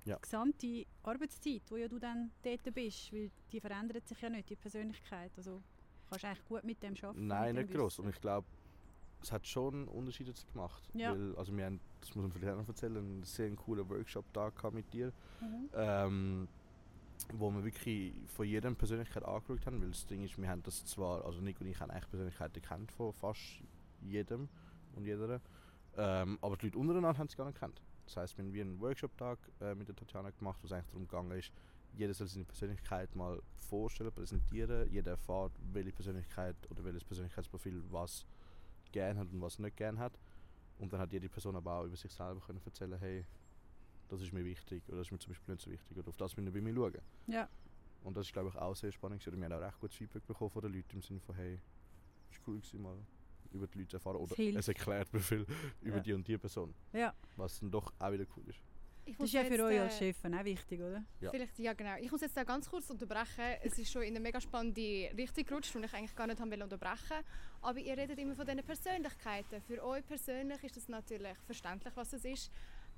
Ja. 0.05 0.17
die 0.17 0.23
gesamte 0.23 0.87
Arbeitszeit, 1.03 1.63
wo 1.71 1.77
ja 1.77 1.89
du 1.89 1.99
dann 1.99 2.31
dort 2.43 2.75
bist, 2.75 3.13
weil 3.13 3.31
die 3.53 3.61
verändert 3.61 4.09
sich 4.09 4.21
ja 4.21 4.31
nicht, 4.31 4.49
die 4.49 4.57
Persönlichkeit. 4.57 5.33
Also 5.37 5.63
kannst 6.09 6.25
du 6.25 6.29
eigentlich 6.29 6.45
gut 6.47 6.65
mit 6.65 6.83
dem 6.83 6.95
arbeiten. 7.03 7.27
Nein, 7.27 7.55
mit 7.57 7.67
nicht 7.69 7.77
groß. 7.79 7.95
Wissen. 7.99 8.05
Und 8.07 8.11
ich 8.15 8.21
glaube, 8.21 8.47
es 9.21 9.31
hat 9.31 9.47
schon 9.47 9.87
Unterschiede 9.87 10.33
gemacht. 10.53 10.83
Ja. 10.95 11.13
Weil, 11.13 11.37
also 11.37 11.55
wir 11.57 11.67
haben, 11.67 11.81
das 12.03 12.15
muss 12.15 12.23
man 12.25 12.33
vielleicht 12.33 12.53
auch 12.53 12.59
noch 12.59 12.69
erzählen, 12.69 12.97
einen 12.99 13.23
sehr 13.23 13.51
coolen 13.57 13.89
Workshop-Tag 13.89 14.73
mit 14.75 14.93
dir, 14.93 15.13
Mhm. 15.41 15.69
ähm, 15.75 16.49
wo 17.35 17.51
wir 17.51 17.65
wirklich 17.65 18.13
von 18.27 18.47
jedem 18.47 18.77
Persönlichkeit 18.77 19.25
angeschaut 19.25 19.65
haben. 19.67 19.81
Weil 19.81 19.89
das 19.91 20.07
Ding 20.07 20.23
ist, 20.25 20.37
wir 20.39 20.49
haben 20.49 20.63
das 20.63 20.85
zwar, 20.85 21.25
also 21.25 21.41
Nick 21.41 21.61
und 21.61 21.67
ich 21.69 21.81
haben 21.81 21.91
eigentlich 21.91 22.11
Persönlichkeiten 22.11 22.55
gekannt 22.55 22.93
von 22.93 23.13
fast 23.13 23.41
jedem 24.03 24.49
und 24.97 25.05
jeder, 25.07 25.41
ähm, 25.97 26.39
aber 26.43 26.57
die 26.57 26.67
Leute 26.67 26.79
untereinander 26.79 27.19
haben 27.19 27.27
es 27.29 27.37
gar 27.37 27.47
nicht 27.47 27.55
gekannt. 27.55 27.81
Das 28.05 28.17
heisst, 28.17 28.37
wir 28.37 28.45
haben 28.45 28.55
einen 28.59 28.81
Workshop-Tag 28.81 29.39
äh, 29.61 29.75
mit 29.75 29.89
der 29.89 29.95
Tatjana 29.97 30.31
gemacht, 30.31 30.59
wo 30.63 30.67
es 30.67 30.73
eigentlich 30.73 30.87
darum 30.89 31.07
gegangen 31.07 31.31
ist, 31.33 31.53
jeder 31.95 32.15
soll 32.15 32.27
seine 32.27 32.45
Persönlichkeit 32.47 33.15
mal 33.15 33.41
vorstellen, 33.69 34.11
präsentieren. 34.13 34.91
Jeder 34.91 35.13
erfährt, 35.13 35.53
welche 35.73 35.93
Persönlichkeit 35.93 36.57
oder 36.71 36.83
welches 36.85 37.05
Persönlichkeitsprofil 37.05 37.83
was 37.91 38.27
gern 38.93 39.19
hat 39.19 39.29
und 39.33 39.41
was 39.43 39.59
nicht 39.59 39.77
gern 39.77 39.99
hat. 39.99 40.13
Und 40.83 40.93
dann 40.93 41.01
hat 41.01 41.13
jede 41.13 41.29
Person 41.29 41.55
aber 41.55 41.75
auch 41.79 41.85
über 41.85 41.97
sich 41.97 42.13
selber 42.13 42.41
können 42.41 42.61
erzählen, 42.65 42.99
hey, 42.99 43.25
das 44.09 44.21
ist 44.21 44.33
mir 44.33 44.45
wichtig 44.45 44.83
oder 44.89 44.99
das 44.99 45.07
ist 45.07 45.13
mir 45.13 45.19
zum 45.21 45.31
Beispiel 45.33 45.55
nicht 45.55 45.65
so 45.65 45.71
wichtig 45.71 45.97
oder 45.97 46.09
auf 46.09 46.17
das 46.17 46.37
müssen 46.37 46.53
wir 46.53 46.53
bei 46.53 46.61
mir 46.61 46.75
schauen. 46.75 46.99
Ja. 47.29 47.49
Und 48.03 48.17
das 48.17 48.27
ist 48.27 48.33
glaube 48.33 48.49
ich 48.49 48.57
auch 48.57 48.75
sehr 48.75 48.91
spannend 48.91 49.21
gewesen. 49.21 49.39
Oder 49.39 49.49
wir 49.49 49.55
haben 49.57 49.63
auch 49.63 49.67
recht 49.69 49.81
gutes 49.81 49.97
Feedback 49.97 50.27
bekommen 50.27 50.51
von 50.51 50.61
den 50.63 50.73
Leuten 50.75 50.97
im 50.97 51.03
Sinne 51.03 51.21
von, 51.21 51.37
hey, 51.37 51.61
ist 52.33 52.41
cool 52.49 52.57
gewesen, 52.59 52.83
mal 52.83 52.97
über 53.53 53.67
die 53.69 53.79
Leute 53.79 53.91
zu 53.91 53.97
erfahren 53.99 54.17
oder 54.17 54.37
es 54.39 54.67
erklärt 54.69 55.13
mir 55.13 55.21
viel 55.21 55.47
über 55.83 55.99
Ja. 55.99 56.03
die 56.03 56.13
und 56.15 56.27
die 56.27 56.37
Person. 56.37 56.75
Ja, 56.93 57.15
Was 57.37 57.61
dann 57.61 57.71
doch 57.71 57.93
auch 58.01 58.11
wieder 58.13 58.27
cool 58.37 58.45
ist. 58.49 58.59
Ich 59.05 59.13
das 59.13 59.21
muss 59.21 59.29
ist 59.29 59.35
ja 59.35 59.45
für 59.45 59.51
jetzt, 59.51 59.61
euch 59.63 59.75
äh, 59.75 59.81
als 59.81 59.99
Chef 59.99 60.17
auch 60.25 60.45
wichtig, 60.45 60.81
oder? 60.81 61.05
Ja. 61.21 61.31
Vielleicht, 61.31 61.59
ja 61.59 61.73
genau. 61.73 61.97
Ich 62.01 62.11
muss 62.11 62.21
jetzt 62.21 62.37
da 62.37 62.45
ganz 62.45 62.71
kurz 62.71 62.89
unterbrechen. 62.89 63.57
Es 63.63 63.79
ist 63.79 63.91
schon 63.91 64.03
in 64.03 64.11
eine 64.11 64.21
mega 64.21 64.41
spannende 64.41 65.11
Richtung 65.17 65.45
gerutscht, 65.45 65.75
die 65.75 65.79
ich 65.79 65.93
eigentlich 65.93 66.15
gar 66.15 66.27
nicht 66.27 66.41
haben 66.41 66.51
wollte 66.51 66.65
unterbrechen 66.65 67.17
Aber 67.63 67.79
ihr 67.79 67.97
redet 67.97 68.19
immer 68.19 68.35
von 68.35 68.47
diesen 68.47 68.63
Persönlichkeiten. 68.63 69.61
Für 69.63 69.85
euch 69.85 70.07
persönlich 70.07 70.63
ist 70.63 70.77
das 70.77 70.89
natürlich 70.89 71.37
verständlich, 71.47 71.93
was 71.97 72.13
es 72.13 72.25
ist. 72.25 72.51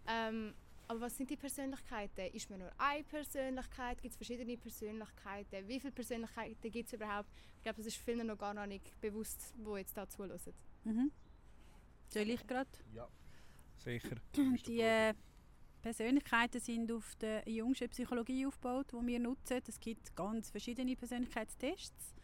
Ähm, 0.06 0.54
aber 0.86 1.00
was 1.00 1.16
sind 1.16 1.30
die 1.30 1.36
Persönlichkeiten? 1.36 2.34
Ist 2.34 2.50
man 2.50 2.58
nur 2.58 2.70
eine 2.76 3.02
Persönlichkeit? 3.04 4.02
Gibt 4.02 4.12
es 4.12 4.16
verschiedene 4.16 4.56
Persönlichkeiten? 4.58 5.66
Wie 5.66 5.80
viele 5.80 5.92
Persönlichkeiten 5.92 6.70
gibt 6.70 6.88
es 6.88 6.92
überhaupt? 6.92 7.30
Ich 7.56 7.62
glaube, 7.62 7.78
das 7.78 7.86
ist 7.86 7.96
vielen 7.96 8.26
noch 8.26 8.36
gar 8.36 8.66
nicht 8.66 9.00
bewusst, 9.00 9.54
die 9.56 9.78
jetzt 9.78 9.96
da 9.96 10.06
zuhören. 10.06 10.38
Mhm. 10.84 11.10
Soll 12.10 12.28
ich 12.28 12.46
gerade? 12.46 12.68
Ja. 12.92 13.08
Sicher. 13.78 14.16
Die 14.66 14.80
äh, 14.80 15.14
Persönlichkeiten 15.84 16.60
sind 16.60 16.90
auf 16.90 17.14
der 17.16 17.46
jüngsten 17.46 17.90
Psychologie 17.90 18.46
aufgebaut, 18.46 18.86
die 18.90 19.06
wir 19.06 19.20
nutzen. 19.20 19.60
Es 19.68 19.78
gibt 19.78 20.16
ganz 20.16 20.48
verschiedene 20.48 20.96
Persönlichkeitstests 20.96 22.14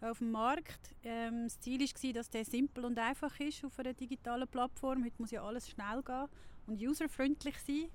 auf 0.00 0.18
dem 0.18 0.30
Markt. 0.30 0.94
Ähm, 1.02 1.42
das 1.42 1.58
Ziel 1.58 1.80
war, 1.80 2.12
dass 2.12 2.30
der 2.30 2.44
simpel 2.44 2.84
und 2.84 2.96
einfach 3.00 3.40
ist 3.40 3.64
auf 3.64 3.76
einer 3.80 3.94
digitalen 3.94 4.46
Plattform. 4.46 5.02
Heute 5.02 5.16
muss 5.18 5.32
ja 5.32 5.42
alles 5.42 5.68
schnell 5.68 6.00
gehen 6.04 6.28
und 6.68 6.80
userfreundlich 6.80 7.58
sein. 7.58 7.88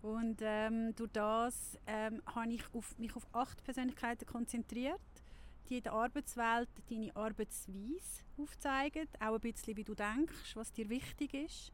Und 0.00 0.38
ähm, 0.40 0.94
durch 0.96 1.12
das 1.12 1.78
ähm, 1.86 2.22
habe 2.24 2.54
ich 2.54 2.62
auf, 2.72 2.98
mich 2.98 3.14
auf 3.14 3.26
acht 3.34 3.62
Persönlichkeiten 3.62 4.24
konzentriert, 4.24 5.02
die 5.68 5.76
in 5.76 5.82
der 5.82 5.92
Arbeitswelt 5.92 6.70
deine 6.88 7.14
Arbeitsweise 7.14 8.24
aufzeigen, 8.38 9.06
auch 9.20 9.34
ein 9.34 9.40
bisschen, 9.40 9.76
wie 9.76 9.84
du 9.84 9.94
denkst, 9.94 10.56
was 10.56 10.72
dir 10.72 10.88
wichtig 10.88 11.34
ist. 11.34 11.72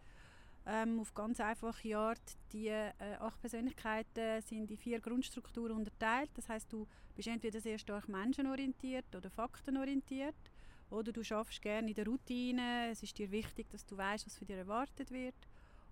Ähm, 0.64 1.00
auf 1.00 1.12
ganz 1.12 1.40
einfache 1.40 1.96
Art, 1.96 2.38
die 2.52 2.68
äh, 2.68 2.92
acht 3.18 3.40
Persönlichkeiten 3.40 4.40
sind 4.42 4.70
in 4.70 4.76
vier 4.76 5.00
Grundstrukturen 5.00 5.76
unterteilt. 5.76 6.30
Das 6.34 6.48
heißt, 6.48 6.72
du 6.72 6.86
bist 7.16 7.28
entweder 7.28 7.60
sehr 7.60 7.78
stark 7.78 8.08
menschenorientiert 8.08 9.14
oder 9.16 9.28
faktenorientiert. 9.28 10.36
Oder 10.90 11.10
du 11.10 11.24
schaffst 11.24 11.62
gerne 11.62 11.88
in 11.88 11.94
der 11.94 12.06
Routine. 12.06 12.90
Es 12.90 13.02
ist 13.02 13.18
dir 13.18 13.30
wichtig, 13.30 13.68
dass 13.70 13.86
du 13.86 13.96
weißt, 13.96 14.26
was 14.26 14.36
von 14.36 14.46
dir 14.46 14.58
erwartet 14.58 15.10
wird. 15.10 15.34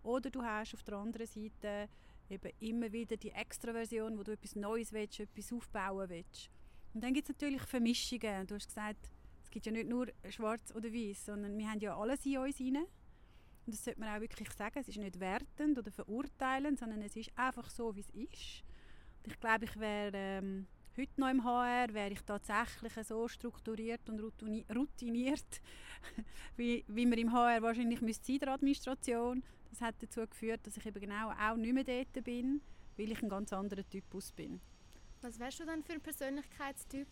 Oder 0.02 0.30
du 0.30 0.42
hast 0.42 0.74
auf 0.74 0.82
der 0.82 0.96
anderen 0.96 1.26
Seite 1.26 1.88
eben 2.28 2.52
immer 2.60 2.92
wieder 2.92 3.16
die 3.16 3.30
Extraversion, 3.30 4.18
wo 4.18 4.22
du 4.22 4.32
etwas 4.32 4.54
Neues 4.54 4.92
willst, 4.92 5.20
etwas 5.20 5.52
aufbauen 5.52 6.08
willst. 6.08 6.50
Und 6.94 7.02
dann 7.02 7.12
gibt 7.12 7.28
es 7.28 7.34
natürlich 7.34 7.62
Vermischungen. 7.62 8.46
Du 8.46 8.54
hast 8.54 8.68
gesagt, 8.68 9.10
es 9.42 9.50
gibt 9.50 9.66
ja 9.66 9.72
nicht 9.72 9.88
nur 9.88 10.06
schwarz 10.28 10.72
oder 10.74 10.92
weiß, 10.92 11.26
sondern 11.26 11.58
wir 11.58 11.68
haben 11.68 11.80
ja 11.80 11.96
alles 11.96 12.24
in 12.24 12.38
uns 12.38 12.60
rein. 12.60 12.86
Und 13.70 13.74
das 13.74 13.84
sollte 13.84 14.00
man 14.00 14.16
auch 14.16 14.20
wirklich 14.20 14.50
sagen. 14.50 14.80
Es 14.80 14.88
ist 14.88 14.98
nicht 14.98 15.20
wertend 15.20 15.78
oder 15.78 15.92
verurteilend, 15.92 16.80
sondern 16.80 17.02
es 17.02 17.14
ist 17.14 17.30
einfach 17.38 17.70
so, 17.70 17.94
wie 17.94 18.00
es 18.00 18.10
ist. 18.10 18.64
Und 19.22 19.32
ich 19.32 19.38
glaube, 19.38 19.66
ich 19.66 19.78
wäre 19.78 20.10
ähm, 20.12 20.66
heute 20.96 21.20
noch 21.20 21.30
im 21.30 21.44
HR, 21.44 21.94
wäre 21.94 22.10
ich 22.10 22.20
tatsächlich 22.22 22.92
so 23.06 23.28
strukturiert 23.28 24.08
und 24.08 24.20
routini- 24.20 24.66
routiniert, 24.74 25.60
wie, 26.56 26.84
wie 26.88 27.06
man 27.06 27.16
im 27.16 27.32
HR 27.32 27.62
wahrscheinlich 27.62 28.00
müsste 28.00 28.26
sein, 28.26 28.38
der 28.40 28.54
Administration. 28.54 29.44
Das 29.70 29.80
hat 29.82 29.94
dazu 30.00 30.26
geführt, 30.26 30.66
dass 30.66 30.76
ich 30.76 30.84
eben 30.84 31.00
genau 31.00 31.30
auch 31.30 31.54
nicht 31.54 31.72
mehr 31.72 31.84
dort 31.84 32.24
bin, 32.24 32.60
weil 32.96 33.12
ich 33.12 33.22
ein 33.22 33.28
ganz 33.28 33.52
anderer 33.52 33.88
Typus 33.88 34.32
bin. 34.32 34.60
Was 35.20 35.38
wärst 35.38 35.60
du 35.60 35.64
dann 35.64 35.84
für 35.84 35.92
ein 35.92 36.00
Persönlichkeitstyp? 36.00 37.06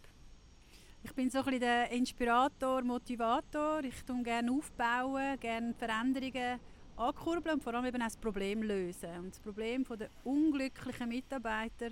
Ich 1.02 1.14
bin 1.14 1.30
so 1.30 1.38
ein 1.38 1.44
bisschen 1.44 1.60
der 1.60 1.90
Inspirator, 1.90 2.82
Motivator. 2.82 3.82
Ich 3.84 4.02
tue 4.04 4.22
gerne 4.22 4.50
aufbauen, 4.50 5.38
gerne 5.38 5.74
Veränderungen 5.74 6.60
ankurbeln 6.96 7.54
und 7.54 7.62
vor 7.62 7.74
allem 7.74 7.86
eben 7.86 8.02
auch 8.02 8.06
das 8.06 8.16
Problem 8.16 8.62
lösen. 8.62 9.16
Und 9.18 9.30
das 9.30 9.40
Problem 9.40 9.84
der 9.84 10.10
unglücklichen 10.24 11.08
Mitarbeiter 11.08 11.90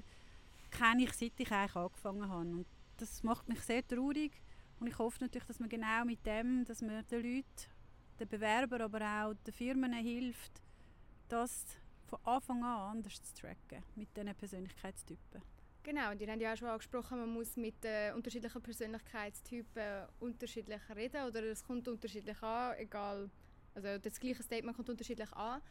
kenne 0.71 1.05
ich, 1.05 1.13
seit 1.13 1.39
ich 1.39 1.51
eigentlich 1.53 1.77
angefangen 1.77 2.29
habe. 2.29 2.49
Und 2.49 2.67
das 2.97 3.23
macht 3.23 3.49
mich 3.49 3.61
sehr 3.61 3.87
traurig. 3.87 4.33
Und 4.81 4.89
ich 4.89 4.99
hoffe 4.99 5.19
natürlich, 5.23 5.47
dass 5.47 5.61
man 5.61 5.69
genau 5.69 6.05
mit 6.05 6.25
dem, 6.27 6.65
dass 6.65 6.83
man 6.83 7.07
den 7.07 7.23
Leuten, 7.23 7.71
den 8.19 8.29
Bewerbern, 8.29 8.83
aber 8.83 9.01
auch 9.01 9.35
den 9.47 9.55
Firmen 9.55 9.93
hilft, 9.93 10.61
das 11.29 11.65
von 12.07 12.19
Anfang 12.25 12.63
an 12.65 12.97
anders 12.97 13.23
zu 13.23 13.35
tracken 13.35 13.83
mit 13.95 14.15
diesen 14.17 14.35
Persönlichkeitstypen. 14.35 15.56
Genau, 15.87 16.11
und 16.11 16.21
ihr 16.21 16.29
habt 16.29 16.41
ja 16.41 16.53
auch 16.53 16.57
schon 16.57 16.67
angesprochen, 16.67 17.21
man 17.21 17.33
muss 17.33 17.57
mit 17.57 17.85
äh, 17.85 18.11
unterschiedlichen 18.13 18.61
Persönlichkeitstypen 18.61 20.09
unterschiedlich 20.19 20.81
reden 20.93 21.25
oder 21.29 21.45
es 21.45 21.63
kommt 21.63 21.87
unterschiedlich 21.87 22.43
an, 22.43 22.77
egal, 22.77 23.31
also 23.73 23.97
das 23.97 24.19
gleiche 24.19 24.43
Statement 24.43 24.75
kommt 24.75 24.91
unterschiedlich 24.91 25.33
an. 25.35 25.63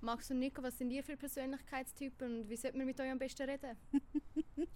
Max 0.00 0.30
und 0.30 0.38
Nico, 0.38 0.62
was 0.62 0.78
sind 0.78 0.92
ihr 0.92 1.02
für 1.02 1.16
Persönlichkeitstypen 1.16 2.42
und 2.42 2.48
wie 2.48 2.56
sollte 2.56 2.76
man 2.76 2.86
mit 2.86 3.00
euch 3.00 3.10
am 3.10 3.18
besten 3.18 3.50
reden? 3.50 3.76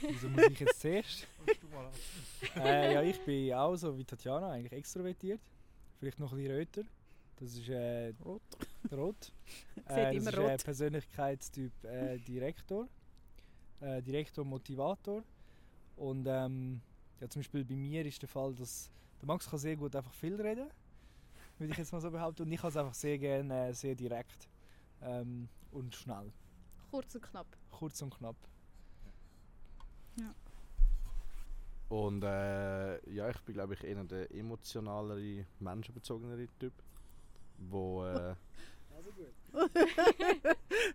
Wieso 0.00 0.28
muss 0.28 0.48
ich 0.48 0.58
jetzt 0.58 0.80
zuerst? 0.80 1.28
äh, 2.56 2.94
ja, 2.94 3.02
ich 3.02 3.20
bin 3.20 3.54
auch 3.54 3.76
so 3.76 3.96
wie 3.96 4.04
Tatjana, 4.04 4.50
eigentlich 4.50 4.72
extrovertiert. 4.72 5.40
Vielleicht 6.00 6.18
noch 6.18 6.32
ein 6.32 6.38
bisschen 6.38 6.56
röter. 6.56 6.82
Das 7.42 7.56
ist 7.56 7.68
äh, 7.70 8.14
Rot. 8.24 8.40
rot. 8.92 9.32
Äh, 9.88 10.16
immer 10.16 10.30
das 10.30 10.34
ist 10.34 10.38
äh, 10.38 10.50
rot. 10.52 10.64
Persönlichkeitstyp 10.64 11.84
äh, 11.84 12.18
Direktor. 12.28 12.86
Äh, 13.80 14.00
Direktor 14.00 14.44
Motivator. 14.44 15.24
Und 15.96 16.24
ähm, 16.28 16.80
ja, 17.20 17.28
zum 17.28 17.40
Beispiel 17.40 17.64
bei 17.64 17.74
mir 17.74 18.06
ist 18.06 18.22
der 18.22 18.28
Fall, 18.28 18.54
dass 18.54 18.92
der 19.20 19.26
Max 19.26 19.50
kann 19.50 19.58
sehr 19.58 19.74
gut 19.74 19.96
einfach 19.96 20.12
viel 20.12 20.40
reden. 20.40 20.70
Würde 21.58 21.72
ich 21.72 21.78
jetzt 21.78 21.92
mal 21.92 22.00
so 22.00 22.12
behaupten. 22.12 22.42
Und 22.42 22.52
ich 22.52 22.60
kann 22.60 22.70
es 22.70 22.76
einfach 22.76 22.94
sehr 22.94 23.18
gerne 23.18 23.70
äh, 23.70 23.74
sehr 23.74 23.96
direkt 23.96 24.48
ähm, 25.00 25.48
und 25.72 25.96
schnell. 25.96 26.30
Kurz 26.92 27.12
und 27.16 27.22
knapp. 27.22 27.48
Kurz 27.72 28.00
und 28.02 28.14
knapp. 28.16 28.36
Und 31.88 32.22
äh, 32.22 33.10
ja, 33.12 33.28
ich 33.30 33.40
bin 33.40 33.54
glaube 33.54 33.74
ich 33.74 33.82
eher 33.82 34.04
der 34.04 34.32
emotionalere, 34.32 35.44
menschenbezogenere 35.58 36.46
Typ. 36.60 36.72
Wo. 37.68 38.04
Äh, 38.04 38.34
Also 38.94 39.10
gut. 39.12 39.32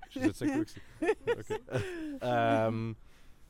ist 0.10 0.15
das 0.15 0.39
jetzt 0.39 0.41
nicht 0.41 0.53
gut 0.53 0.67
gewesen? 0.99 1.60
Okay. 1.69 2.17
ähm, 2.21 2.95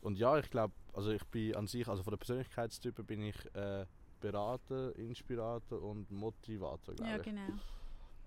und 0.01 0.17
ja, 0.17 0.37
ich 0.37 0.49
glaube, 0.49 0.73
also 0.93 1.11
ich 1.11 1.23
bin 1.25 1.55
an 1.55 1.67
sich, 1.67 1.87
also 1.87 2.03
von 2.03 2.11
den 2.11 2.19
Persönlichkeitstypen 2.19 3.05
bin 3.05 3.21
ich 3.21 3.35
äh, 3.55 3.85
Berater, 4.19 4.95
Inspirator 4.95 5.81
und 5.81 6.09
Motivator, 6.11 6.95
glaube 6.95 7.11
Ja, 7.11 7.17
ich. 7.17 7.23
genau. 7.23 7.47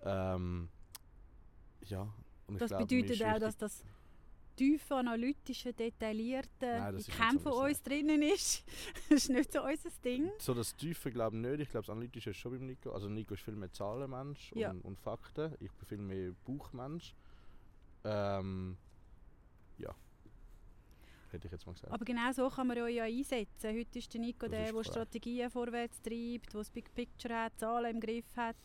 Ähm, 0.05 0.68
ja, 1.87 2.03
und 2.46 2.55
ich 2.55 2.59
Das 2.61 2.68
glaub, 2.70 2.88
bedeutet 2.88 3.22
auch, 3.24 3.38
dass 3.38 3.57
das 3.57 3.85
tiefen, 4.61 4.92
analytischen, 4.99 5.75
detaillierten 5.75 6.68
Nein, 6.68 6.94
das 6.94 7.07
keinem 7.07 7.38
so 7.38 7.62
uns 7.62 7.83
drinnen 7.83 8.20
ist. 8.20 8.62
das 9.09 9.23
ist 9.23 9.31
nicht 9.31 9.53
so 9.53 9.62
unser 9.64 9.88
Ding. 10.05 10.31
So 10.38 10.53
das 10.53 10.77
Tiefe 10.77 11.11
glaube 11.11 11.37
ich 11.37 11.42
nicht. 11.42 11.61
Ich 11.61 11.70
glaube, 11.70 11.87
das 11.87 11.90
Analytische 11.90 12.31
ist 12.31 12.37
schon 12.37 12.53
beim 12.53 12.66
Nico. 12.66 12.92
Also 12.92 13.09
Nico 13.09 13.33
ist 13.33 13.42
viel 13.42 13.57
mehr 13.57 13.73
Zahlenmensch 13.73 14.53
Ja. 14.55 14.70
und, 14.70 14.83
und 14.85 14.99
Fakten. 15.01 15.55
Ich 15.61 15.73
bin 15.73 15.87
viel 15.88 15.99
mehr 15.99 16.33
Buchmensch. 16.44 17.14
Ähm, 18.05 18.77
ja. 19.79 19.94
Hätte 21.31 21.46
ich 21.46 21.53
jetzt 21.53 21.64
mal 21.66 21.73
gesagt. 21.73 21.92
Aber 21.94 22.05
genau 22.05 22.31
so 22.33 22.51
kann 22.51 22.66
man 22.66 22.77
euch 22.81 22.96
ja 22.96 23.05
einsetzen. 23.05 23.75
Heute 23.75 23.99
ist 23.99 24.12
der 24.12 24.20
Nico 24.20 24.46
Das 24.46 24.51
der, 24.51 24.73
der. 24.73 24.85
Strategien 24.85 25.51
vorwärts 25.51 26.03
treibt, 26.03 26.53
der 26.53 26.61
das 26.61 26.70
Big 26.70 26.92
Picture 26.94 27.35
hat, 27.35 27.59
Zahlen 27.59 27.94
im 27.96 28.01
Griff 28.01 28.37
hat. 28.37 28.57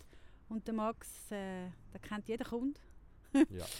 Und 0.49 0.67
der 0.67 0.73
Max, 0.73 1.31
äh, 1.31 1.69
der 1.93 1.99
kennt 2.01 2.27
jeden 2.27 2.45
Kunde. 2.45 2.79
ja. 3.49 3.65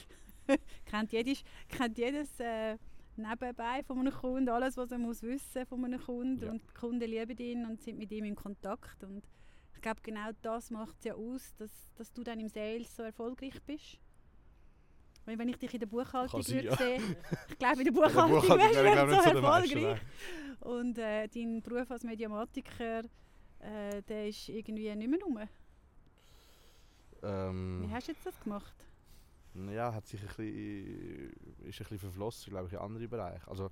kennt, 0.86 1.12
jedes, 1.12 1.43
kennt 1.69 1.97
jedes 1.97 2.39
äh, 2.39 2.77
Nebenbein 3.15 3.84
von 3.84 3.99
einem 3.99 4.13
Kunden, 4.13 4.49
alles, 4.49 4.77
was 4.77 4.91
er 4.91 4.97
muss 4.97 5.21
wissen 5.23 5.65
von 5.65 5.86
einem 5.86 5.99
Kunden. 5.99 6.45
Ja. 6.45 6.51
Und 6.51 6.62
die 6.62 6.73
Kunden 6.73 7.10
lieben 7.10 7.38
ihn 7.38 7.65
und 7.65 7.81
sind 7.81 7.97
mit 7.97 8.12
ihm 8.12 8.25
in 8.25 8.36
Kontakt. 8.36 9.03
Und 9.03 9.23
ich 9.73 9.81
glaube, 9.81 10.01
genau 10.03 10.29
das 10.41 10.71
macht 10.71 10.97
es 10.99 11.05
ja 11.05 11.15
aus, 11.15 11.55
dass, 11.58 11.71
dass 11.95 12.12
du 12.12 12.23
dann 12.23 12.39
im 12.39 12.49
Sales 12.49 12.95
so 12.95 13.03
erfolgreich 13.03 13.62
bist. 13.65 13.99
Weil 15.25 15.39
wenn 15.39 15.49
ich 15.49 15.58
dich 15.58 15.73
in 15.73 15.79
der 15.79 15.88
Buchhaltung 15.88 16.47
würde 16.47 16.67
ja. 16.67 16.75
sehen, 16.75 17.15
ich 17.49 17.58
glaube, 17.58 17.79
in 17.79 17.86
der 17.86 17.93
der 17.93 17.99
Buchhaltung 17.99 18.41
Buchhaltung 18.41 18.58
wärst 18.60 18.75
du 18.75 18.84
wäre 18.84 18.99
so 18.99 19.05
nicht 19.05 19.23
so 19.23 19.29
der 19.29 19.43
erfolgreich. 19.43 20.01
Und 20.60 20.97
äh, 20.97 21.27
dein 21.27 21.62
Beruf 21.62 21.91
als 21.91 22.03
Mediamatiker, 22.03 22.99
äh, 23.60 24.01
der 24.08 24.27
ist 24.27 24.49
irgendwie 24.49 24.93
nicht 24.95 25.10
mehr 25.10 25.19
rum. 25.21 25.39
Ähm, 27.23 27.86
Wie 27.88 27.93
hast 27.93 28.08
du 28.08 28.12
jetzt 28.12 28.25
das 28.25 28.39
gemacht? 28.39 28.75
Ja, 29.71 29.93
hat 29.93 30.05
sich 30.07 30.21
ein 30.21 30.27
bisschen, 30.27 31.29
ist 31.63 31.63
ein 31.63 31.69
bisschen 31.69 31.99
verflossen, 31.99 32.49
glaube 32.51 32.67
ich, 32.67 32.73
in 32.73 32.79
andere 32.79 33.07
Bereiche. 33.07 33.47
Also 33.47 33.71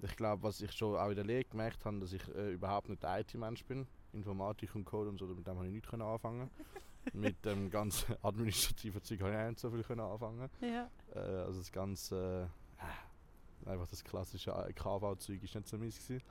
ich 0.00 0.16
glaube, 0.16 0.42
was 0.42 0.60
ich 0.60 0.72
schon 0.72 0.96
auch 0.96 1.08
in 1.08 1.14
der 1.14 1.24
Lehre 1.24 1.44
gemerkt 1.44 1.84
habe, 1.84 2.00
dass 2.00 2.12
ich 2.12 2.22
äh, 2.34 2.52
überhaupt 2.52 2.88
nicht 2.88 3.02
der 3.02 3.20
IT-Mensch 3.20 3.64
bin. 3.64 3.86
Informatik 4.12 4.74
und 4.74 4.84
Code 4.84 5.10
und 5.10 5.18
so, 5.18 5.26
mit 5.26 5.46
dem 5.46 5.56
habe 5.56 5.66
ich 5.66 5.72
nicht 5.72 5.88
können 5.88 6.02
anfangen. 6.02 6.50
mit 7.12 7.44
dem 7.44 7.70
ganzen 7.70 8.16
administrativen 8.22 9.02
Zeug 9.02 9.20
habe 9.20 9.30
ich 9.30 9.36
auch 9.36 9.48
nicht 9.48 9.60
so 9.60 9.70
viel 9.70 9.84
können 9.84 10.00
anfangen. 10.00 10.50
Ja. 10.60 10.90
Äh, 11.14 11.18
also 11.18 11.60
das 11.60 11.70
ganze, 11.70 12.50
äh, 13.64 13.70
einfach 13.70 13.88
das 13.88 14.02
klassische 14.02 14.50
KV-Zeug 14.74 15.42
ist 15.42 15.54
nicht 15.54 15.68
so 15.68 15.78
meins 15.78 15.98
gewesen. 15.98 16.22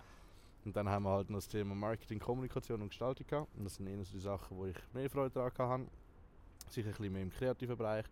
Und 0.63 0.75
dann 0.75 0.88
haben 0.89 1.04
wir 1.04 1.12
halt 1.12 1.30
noch 1.30 1.38
das 1.38 1.47
Thema 1.47 1.73
Marketing, 1.73 2.19
Kommunikation 2.19 2.82
und 2.82 2.89
Gestaltung 2.89 3.25
gehabt. 3.25 3.56
Und 3.58 3.63
das 3.63 3.75
sind 3.75 3.88
eher 3.88 4.04
so 4.04 4.13
die 4.13 4.19
Sachen, 4.19 4.58
wo 4.58 4.65
ich 4.65 4.75
mehr 4.93 5.10
Freude 5.10 5.32
daran 5.32 5.69
hatte. 5.69 5.88
Sicher 6.69 6.89
ein 6.89 6.93
bisschen 6.93 7.13
mehr 7.13 7.23
im 7.23 7.32
kreativen 7.32 7.75
Bereich. 7.75 8.06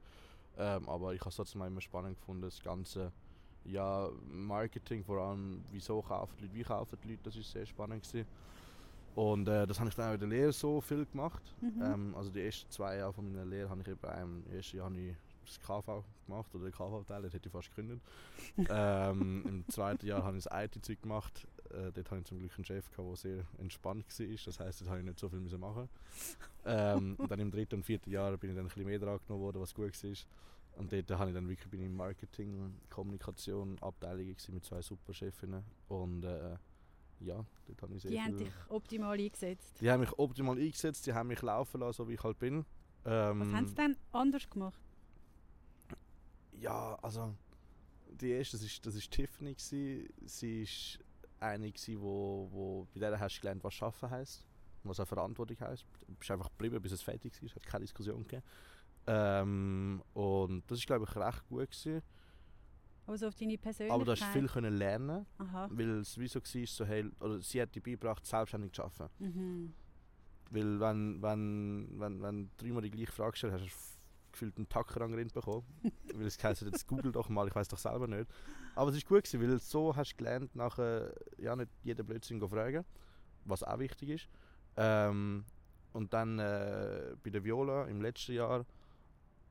Ähm, 0.59 0.87
aber 0.89 1.13
ich 1.13 1.21
habe 1.21 1.29
es 1.29 1.37
trotzdem 1.37 1.61
immer 1.61 1.81
spannend 1.81 2.17
gefunden, 2.19 2.41
das 2.41 2.61
ganze 2.61 3.11
ja, 3.65 4.09
Marketing, 4.29 5.03
vor 5.03 5.19
allem 5.21 5.63
wieso 5.71 6.01
kaufen 6.01 6.35
die 6.37 6.43
Leute, 6.43 6.55
wie 6.55 6.63
kaufen 6.63 6.97
die 7.03 7.09
Leute, 7.09 7.23
das 7.23 7.35
ist 7.35 7.51
sehr 7.51 7.65
spannend 7.65 8.03
gewesen. 8.03 8.27
Und 9.15 9.47
äh, 9.47 9.65
das 9.65 9.79
habe 9.79 9.89
ich 9.89 9.95
dann 9.95 10.09
auch 10.09 10.13
in 10.13 10.19
der 10.19 10.29
Lehre 10.29 10.51
so 10.51 10.81
viel 10.81 11.05
gemacht. 11.05 11.43
Mhm. 11.61 11.81
Ähm, 11.81 12.15
also 12.15 12.29
die 12.29 12.41
ersten 12.41 12.69
zwei 12.69 12.97
Jahre 12.97 13.13
von 13.13 13.31
meiner 13.31 13.45
Lehre 13.45 13.69
habe 13.69 13.81
ich 13.81 13.87
eben 13.87 14.43
im 14.47 14.53
ersten 14.53 14.77
Jahr 14.77 14.91
ich 14.91 15.15
das 15.45 15.59
KV 15.61 16.03
gemacht 16.27 16.53
oder 16.53 16.65
den 16.65 16.73
KV-Teil, 16.73 17.23
das 17.23 17.33
hätte 17.33 17.47
ich 17.47 17.51
fast 17.51 17.69
gegründet. 17.69 18.01
ähm, 18.69 19.43
Im 19.47 19.67
zweiten 19.69 20.05
Jahr 20.05 20.23
habe 20.23 20.37
ich 20.37 20.43
das 20.43 20.65
IT-Zeug 20.65 21.01
gemacht. 21.01 21.47
Äh, 21.71 21.91
dort 21.91 22.11
hatte 22.11 22.21
ich 22.21 22.25
zum 22.25 22.39
Glück 22.39 22.51
einen 22.55 22.65
Chef, 22.65 22.89
gehabt, 22.91 23.09
der 23.09 23.15
sehr 23.15 23.45
entspannt 23.57 24.05
war. 24.19 24.27
Das 24.45 24.59
heisst, 24.59 24.81
dort 24.81 24.89
habe 24.89 24.99
ich 24.99 25.05
nicht 25.05 25.19
so 25.19 25.29
viel 25.29 25.39
müssen 25.39 25.59
machen. 25.59 25.89
ähm, 26.65 27.15
und 27.17 27.29
dann 27.29 27.39
im 27.39 27.51
dritten 27.51 27.75
und 27.75 27.83
vierten 27.83 28.11
Jahr 28.11 28.35
bin 28.37 28.49
ich 28.49 28.55
dann 28.55 28.65
ein 28.65 28.69
bisschen 28.69 28.85
mehr 28.85 28.99
dran 28.99 29.19
genommen 29.25 29.43
worden, 29.43 29.61
was 29.61 29.73
gut 29.73 30.03
war. 30.03 30.11
Und 30.77 30.93
dort 30.93 31.11
habe 31.11 31.29
ich 31.29 31.35
dann 31.35 31.47
wirklich 31.47 31.69
bin 31.69 31.81
ich 31.81 31.87
im 31.87 31.95
Marketing, 31.95 32.73
Kommunikation, 32.89 33.77
Abteilung 33.81 34.35
mit 34.49 34.63
zwei 34.63 34.81
super 34.81 35.13
Chefinnen. 35.13 35.63
Und 35.89 36.23
äh, 36.23 36.55
ja, 37.19 37.45
dort 37.67 37.81
habe 37.81 37.95
ich 37.95 38.01
sehr 38.01 38.11
Die 38.11 38.21
haben 38.21 38.37
dich 38.37 38.51
optimal 38.69 39.19
eingesetzt. 39.19 39.81
die 39.81 39.91
haben 39.91 39.99
mich 39.99 40.17
optimal 40.17 40.57
eingesetzt, 40.57 41.05
die 41.05 41.13
haben 41.13 41.27
mich 41.27 41.41
laufen 41.41 41.81
lassen, 41.81 41.97
so 41.97 42.07
wie 42.07 42.13
ich 42.13 42.23
halt 42.23 42.39
bin. 42.39 42.65
Ähm, 43.05 43.39
Was 43.41 43.53
haben 43.53 43.67
sie 43.67 43.75
dann 43.75 43.95
anders 44.11 44.49
gemacht? 44.49 44.79
Ja, 46.53 46.97
also 47.01 47.33
die 48.09 48.31
erste, 48.31 48.57
das 48.57 48.65
ist, 48.65 48.85
das 48.85 48.95
ist 48.95 49.11
Tiffany. 49.11 49.55
Sie 49.57 50.09
ist 50.61 50.99
eine 51.39 51.71
gsi, 51.71 51.99
wo, 51.99 52.49
wo 52.51 52.87
bei 52.93 52.99
der 52.99 53.19
hast 53.19 53.37
du 53.37 53.41
gelernt, 53.41 53.63
was 53.63 53.73
Schaffen 53.73 54.09
heißt, 54.09 54.45
was 54.83 54.99
auch 54.99 55.07
Verantwortung 55.07 55.59
heißt. 55.59 55.85
Du 56.07 56.13
bist 56.15 56.31
einfach 56.31 56.49
geblieben, 56.49 56.81
bis 56.81 56.91
es 56.91 57.01
fertig 57.01 57.33
war. 57.41 57.47
Es 57.47 57.55
hat 57.55 57.65
keine 57.65 57.85
Diskussion 57.85 58.23
gegeben. 58.23 58.43
Ähm, 59.07 60.03
und 60.13 60.63
das 60.69 60.79
ist 60.79 60.87
glaube 60.87 61.05
ich 61.09 61.15
recht 61.15 61.47
gut 61.47 61.71
gewesen. 61.71 62.01
Aber 63.09 63.17
so 63.17 63.27
auf 63.27 63.35
deine 63.35 63.57
Persönlichkeit? 63.57 63.95
Aber 63.95 64.05
du 64.05 64.11
hast 64.11 64.23
viel 64.31 64.47
können 64.47 64.77
lernen, 64.77 65.25
Aha. 65.39 65.67
weil 65.71 65.99
es 66.01 66.15
wie 66.19 66.27
so 66.27 66.39
war, 66.39 66.67
so, 66.67 66.85
hey, 66.85 67.09
oder 67.19 67.41
sie 67.41 67.59
hat 67.59 67.73
dir 67.73 67.81
beigebracht, 67.81 68.23
selbstständig 68.23 68.71
zu 68.71 68.83
arbeiten. 68.83 69.09
Mhm. 69.17 69.73
Weil 70.51 70.79
wenn, 70.79 71.21
wenn, 71.21 71.87
wenn, 71.99 72.21
wenn 72.21 72.43
du 72.45 72.49
dreimal 72.57 72.83
die 72.83 72.91
gleiche 72.91 73.11
Frage 73.11 73.35
stellst, 73.35 73.63
hast 73.63 73.63
du 73.63 73.98
gefühlt 74.31 74.57
einen 74.57 74.69
Tacker 74.69 75.01
an 75.01 75.11
den 75.11 75.19
Rind 75.19 75.33
bekommen. 75.33 75.65
weil 76.13 76.25
es 76.25 76.41
heisst, 76.43 76.61
jetzt 76.61 76.87
google 76.87 77.11
doch 77.11 77.29
mal, 77.29 77.47
ich 77.47 77.55
weiß 77.55 77.67
doch 77.67 77.77
selber 77.77 78.07
nicht. 78.07 78.29
Aber 78.75 78.89
es 78.91 78.97
ist 78.97 79.07
gut 79.07 79.23
gewesen, 79.23 79.41
weil 79.41 79.59
so 79.59 79.95
hast 79.95 80.13
du 80.13 80.17
gelernt, 80.17 80.55
nachher 80.55 81.13
ja, 81.37 81.55
nicht 81.55 81.69
jeden 81.83 82.05
Blödsinn 82.05 82.39
zu 82.39 82.47
fragen, 82.47 82.85
was 83.45 83.63
auch 83.63 83.79
wichtig 83.79 84.09
ist. 84.09 84.29
Ähm, 84.77 85.45
und 85.93 86.13
dann 86.13 86.39
äh, 86.39 87.15
bei 87.23 87.29
der 87.29 87.43
Viola 87.43 87.85
im 87.85 88.01
letzten 88.01 88.33
Jahr 88.33 88.65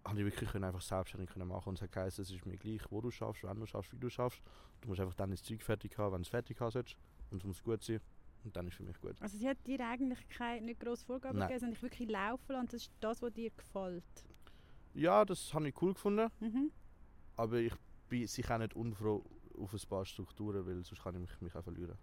habe 0.05 0.19
ich 0.21 0.25
wirklich 0.25 0.51
können 0.51 0.65
einfach 0.65 0.81
selbstständig 0.81 1.31
können 1.31 1.49
machen 1.49 1.71
und 1.71 1.75
es 1.75 1.83
hat 1.83 1.93
geheißen, 1.93 2.23
es 2.23 2.31
ist 2.31 2.47
mir 2.47 2.57
gleich, 2.57 2.81
wo 2.91 3.01
du 3.01 3.11
schaffst, 3.11 3.45
wenn 3.45 3.59
du 3.59 3.67
schaffst, 3.67 3.93
wie 3.93 3.99
du 3.99 4.09
schaffst. 4.09 4.41
Du 4.81 4.89
musst 4.89 5.01
einfach 5.01 5.15
dann 5.15 5.31
das 5.31 5.43
Zeug 5.43 5.63
fertig 5.63 5.99
haben, 5.99 6.13
wenn 6.13 6.23
du 6.23 6.27
es 6.27 6.29
fertig 6.29 6.57
sollst. 6.59 6.97
Und 7.31 7.39
es 7.39 7.45
muss 7.45 7.63
gut 7.63 7.83
sein. 7.83 8.01
Und 8.45 8.57
dann 8.57 8.69
ist 8.69 8.77
für 8.77 8.85
mich 8.85 8.99
gut. 9.01 9.21
Also 9.21 9.37
sie 9.37 9.49
hat 9.49 9.59
dir 9.67 9.81
eigentlich 9.87 10.27
keine 10.29 10.65
nicht 10.65 10.81
grosse 10.81 11.05
Vorgaben 11.05 11.39
gegeben, 11.41 11.59
sondern 11.59 11.75
dich 11.75 11.83
wirklich 11.83 12.09
laufen 12.09 12.53
lassen. 12.53 12.61
und 12.61 12.73
Das 12.73 12.83
ist 12.83 12.93
das, 13.01 13.21
was 13.21 13.33
dir 13.33 13.51
gefällt. 13.51 14.05
Ja, 14.99 15.25
das 15.25 15.55
habe 15.55 15.69
ich 15.69 15.81
cool 15.81 15.95
gefunden. 15.95 16.29
Mhm. 16.41 16.73
Aber 17.37 17.59
ich 17.59 17.75
bin 18.09 18.27
sicher 18.27 18.57
auch 18.57 18.59
nicht 18.59 18.75
unfroh 18.75 19.25
auf 19.57 19.73
ein 19.73 19.89
paar 19.89 20.05
Strukturen, 20.05 20.67
weil 20.67 20.83
sonst 20.85 21.03
kann 21.03 21.15
ich 21.15 21.21
mich, 21.21 21.41
mich 21.41 21.55
auch 21.55 21.63
verlieren. 21.63 21.97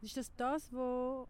Ist 0.00 0.16
das 0.16 0.34
das, 0.36 0.72
wo 0.72 1.28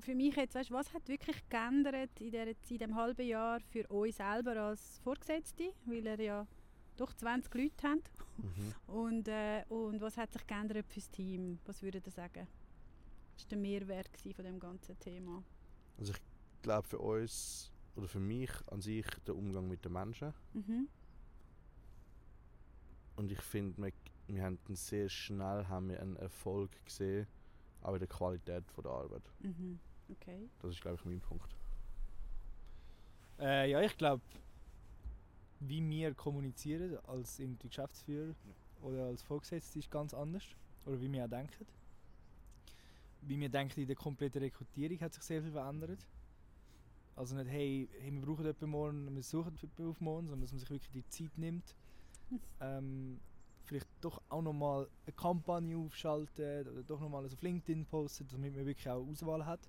für 0.00 0.14
mich 0.14 0.34
jetzt, 0.36 0.54
weißt, 0.54 0.70
was 0.70 0.94
hat 0.94 1.08
wirklich 1.08 1.36
geändert 1.48 2.10
in, 2.20 2.30
der, 2.30 2.46
in 2.46 2.56
diesem 2.68 2.94
halben 2.94 3.26
Jahr 3.26 3.60
für 3.60 3.90
euch 3.90 4.14
selber 4.14 4.56
als 4.56 4.98
Vorgesetzte, 5.00 5.72
weil 5.84 6.06
ihr 6.06 6.20
ja 6.20 6.46
doch 6.96 7.12
20 7.12 7.52
Leute 7.54 7.88
habt 7.88 8.10
und, 8.86 9.28
äh, 9.28 9.64
und 9.68 10.00
was 10.00 10.16
hat 10.16 10.32
sich 10.32 10.46
geändert 10.46 10.86
fürs 10.88 11.10
Team? 11.10 11.58
Was 11.66 11.82
würdet 11.82 12.06
ihr 12.06 12.12
sagen? 12.12 12.46
Was 13.34 13.44
war 13.44 13.48
der 13.50 13.58
Mehrwert 13.58 14.16
von 14.16 14.44
dem 14.44 14.58
ganzen 14.58 14.98
Thema? 15.00 15.42
Also 15.98 16.12
ich 16.12 16.20
glaube 16.62 16.86
für 16.88 16.98
uns 16.98 17.72
oder 17.98 18.06
für 18.06 18.20
mich 18.20 18.50
an 18.66 18.80
sich 18.80 19.04
der 19.26 19.34
Umgang 19.34 19.68
mit 19.68 19.84
den 19.84 19.92
Menschen. 19.92 20.32
Mhm. 20.54 20.88
Und 23.16 23.32
ich 23.32 23.40
finde, 23.40 23.82
wir, 23.82 23.92
wir 24.28 24.44
haben 24.44 24.58
sehr 24.68 25.08
schnell 25.08 25.66
haben 25.66 25.88
wir 25.88 26.00
einen 26.00 26.16
Erfolg 26.16 26.70
gesehen, 26.84 27.26
auch 27.82 27.94
in 27.94 27.98
der 27.98 28.08
Qualität 28.08 28.70
von 28.70 28.84
der 28.84 28.92
Arbeit. 28.92 29.22
Mhm. 29.40 29.80
Okay. 30.10 30.48
Das 30.62 30.70
ist 30.70 30.80
glaube 30.80 30.96
ich 30.96 31.04
mein 31.04 31.20
Punkt. 31.20 31.54
Äh, 33.40 33.70
ja, 33.70 33.80
ich 33.80 33.96
glaube, 33.96 34.22
wie 35.60 35.88
wir 35.90 36.14
kommunizieren 36.14 36.98
als 37.08 37.40
irgendwie 37.40 37.66
Geschäftsführer 37.68 38.34
oder 38.80 39.06
als 39.06 39.22
Vorgesetzte 39.22 39.80
ist 39.80 39.90
ganz 39.90 40.14
anders. 40.14 40.44
Oder 40.86 41.00
wie 41.00 41.12
wir 41.12 41.24
auch 41.24 41.28
denken. 41.28 41.66
Wie 43.22 43.38
wir 43.38 43.48
denken, 43.48 43.80
in 43.80 43.88
der 43.88 43.96
kompletten 43.96 44.40
Rekrutierung 44.40 45.00
hat 45.00 45.12
sich 45.14 45.24
sehr 45.24 45.42
viel 45.42 45.50
verändert. 45.50 46.06
Also 47.18 47.34
nicht, 47.34 47.50
hey, 47.50 47.88
hey 48.00 48.12
wir 48.12 48.20
brauchen 48.20 48.44
jemanden 48.44 48.70
morgen, 48.70 49.16
wir 49.16 49.22
suchen 49.24 49.56
jemanden 49.56 49.90
auf 49.90 50.00
morgen, 50.00 50.28
sondern 50.28 50.42
dass 50.42 50.52
man 50.52 50.60
sich 50.60 50.70
wirklich 50.70 50.92
die 50.92 51.08
Zeit 51.08 51.36
nimmt. 51.36 51.74
ähm, 52.60 53.18
vielleicht 53.64 53.88
doch 54.00 54.22
auch 54.28 54.40
nochmal 54.40 54.88
eine 55.04 55.12
Kampagne 55.14 55.76
aufschaltet 55.76 56.68
oder 56.68 56.84
doch 56.84 57.00
nochmal 57.00 57.26
auf 57.26 57.42
LinkedIn 57.42 57.86
postet, 57.86 58.32
damit 58.32 58.54
man 58.54 58.64
wirklich 58.64 58.88
auch 58.88 59.04
Auswahl 59.04 59.44
hat. 59.44 59.68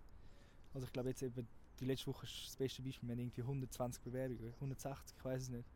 Also 0.76 0.86
ich 0.86 0.94
glaube 0.94 1.10
jetzt 1.10 1.24
eben 1.24 1.48
die 1.80 1.86
letzte 1.86 2.06
Woche 2.08 2.28
ist 2.28 2.46
das 2.46 2.56
beste 2.56 2.84
Beispiel. 2.84 3.10
Wir 3.10 3.16
haben 3.16 3.20
irgendwie 3.20 3.42
120 3.42 4.04
Bewerbungen, 4.04 4.54
160, 4.54 5.18
ich 5.18 5.26
weiß 5.26 5.42
es 5.42 5.50
nicht. 5.50 5.68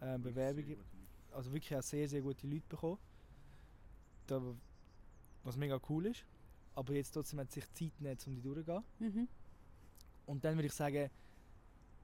Ähm, 0.00 0.20
Bewerbungen, 0.20 0.78
also 1.30 1.52
wirklich 1.52 1.78
auch 1.78 1.82
sehr, 1.82 2.08
sehr 2.08 2.22
gute 2.22 2.44
Leute 2.48 2.66
bekommen. 2.68 2.98
Da, 4.26 4.42
was 5.44 5.56
mega 5.56 5.80
cool 5.88 6.06
ist. 6.06 6.24
Aber 6.74 6.92
jetzt 6.92 7.12
trotzdem 7.12 7.38
hat 7.38 7.52
sich 7.52 7.72
Zeit 7.72 8.00
nicht, 8.00 8.26
um 8.26 8.34
die 8.34 8.42
durchzugehen. 8.42 8.82
Mhm. 8.98 9.28
Und 10.28 10.44
dann 10.44 10.56
würde 10.56 10.66
ich 10.66 10.74
sagen, 10.74 11.08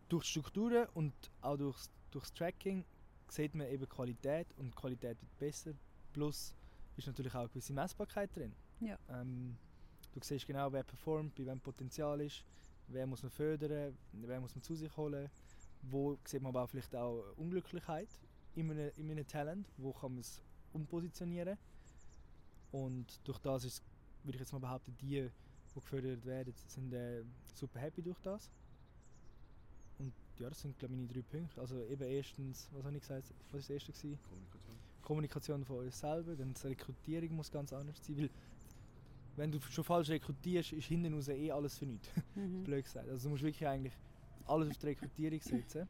durch 0.08 0.24
die 0.24 0.30
Strukturen 0.30 0.88
und 0.94 1.12
auch 1.42 1.58
durchs, 1.58 1.90
durchs 2.10 2.32
Tracking 2.32 2.82
sieht 3.28 3.54
man 3.54 3.68
eben 3.68 3.86
Qualität 3.86 4.46
und 4.56 4.74
Qualität 4.74 5.20
wird 5.20 5.38
besser. 5.38 5.72
Plus 6.14 6.54
ist 6.96 7.06
natürlich 7.06 7.34
auch 7.34 7.40
eine 7.40 7.48
gewisse 7.50 7.74
Messbarkeit 7.74 8.34
drin. 8.34 8.54
Ja. 8.80 8.98
Ähm, 9.10 9.58
du 10.12 10.20
siehst 10.22 10.46
genau, 10.46 10.72
wer 10.72 10.82
performt, 10.84 11.34
bei 11.34 11.44
wem 11.44 11.60
Potenzial 11.60 12.18
ist, 12.22 12.46
wer 12.88 13.06
muss 13.06 13.22
man 13.22 13.30
fördern, 13.30 13.94
wer 14.12 14.40
muss 14.40 14.54
man 14.54 14.62
zu 14.62 14.74
sich 14.74 14.96
holen, 14.96 15.28
wo 15.82 16.16
sieht 16.24 16.40
man 16.40 16.48
aber 16.48 16.62
auch 16.62 16.70
vielleicht 16.70 16.96
auch 16.96 17.22
Unglücklichkeit 17.36 18.08
in 18.54 18.70
einem, 18.70 18.90
in 18.96 19.10
einem 19.10 19.26
Talent, 19.26 19.68
wo 19.76 19.92
kann 19.92 20.12
man 20.12 20.20
es 20.20 20.40
umpositionieren. 20.72 21.58
Und 22.72 23.20
durch 23.24 23.38
das 23.40 23.64
ist, 23.64 23.82
würde 24.22 24.36
ich 24.36 24.40
jetzt 24.40 24.52
mal 24.54 24.60
behaupten, 24.60 24.96
die, 25.02 25.28
die 25.74 25.80
gefördert 25.80 26.24
werden, 26.24 26.54
sind 26.66 26.92
äh, 26.92 27.22
super 27.54 27.80
happy 27.80 28.02
durch 28.02 28.18
das. 28.20 28.50
Und 29.98 30.12
ja, 30.38 30.48
das 30.48 30.60
sind 30.60 30.78
glaube 30.78 30.94
ich 30.94 31.00
meine 31.00 31.12
drei 31.12 31.22
Punkte. 31.22 31.60
Also 31.60 31.82
eben 31.84 32.02
erstens, 32.02 32.68
was 32.72 32.84
habe 32.84 32.96
ich 32.96 33.02
gesagt, 33.02 33.24
was 33.28 33.52
war 33.52 33.58
das 33.60 33.70
erste? 33.70 33.92
Gewesen? 33.92 34.18
Kommunikation. 34.28 34.78
Kommunikation 35.02 35.64
von 35.64 35.78
uns 35.84 35.98
selber, 36.00 36.34
dann 36.36 36.54
die 36.54 36.66
Rekrutierung 36.66 37.36
muss 37.36 37.50
ganz 37.50 37.72
anders 37.72 37.96
sein, 38.04 38.16
weil 38.18 38.30
wenn 39.36 39.50
du 39.50 39.60
schon 39.60 39.84
falsch 39.84 40.08
rekrutierst, 40.10 40.72
ist 40.72 40.86
hinten 40.86 41.12
raus 41.14 41.28
eh 41.28 41.50
alles 41.50 41.76
für 41.78 41.86
nichts. 41.86 42.08
Mhm. 42.34 42.64
blöd 42.64 42.84
gesagt. 42.84 43.08
Also 43.08 43.24
du 43.28 43.30
musst 43.30 43.42
wirklich 43.44 43.66
eigentlich 43.66 43.94
alles 44.46 44.70
auf 44.70 44.78
die 44.78 44.86
Rekrutierung 44.86 45.40
setzen. 45.42 45.88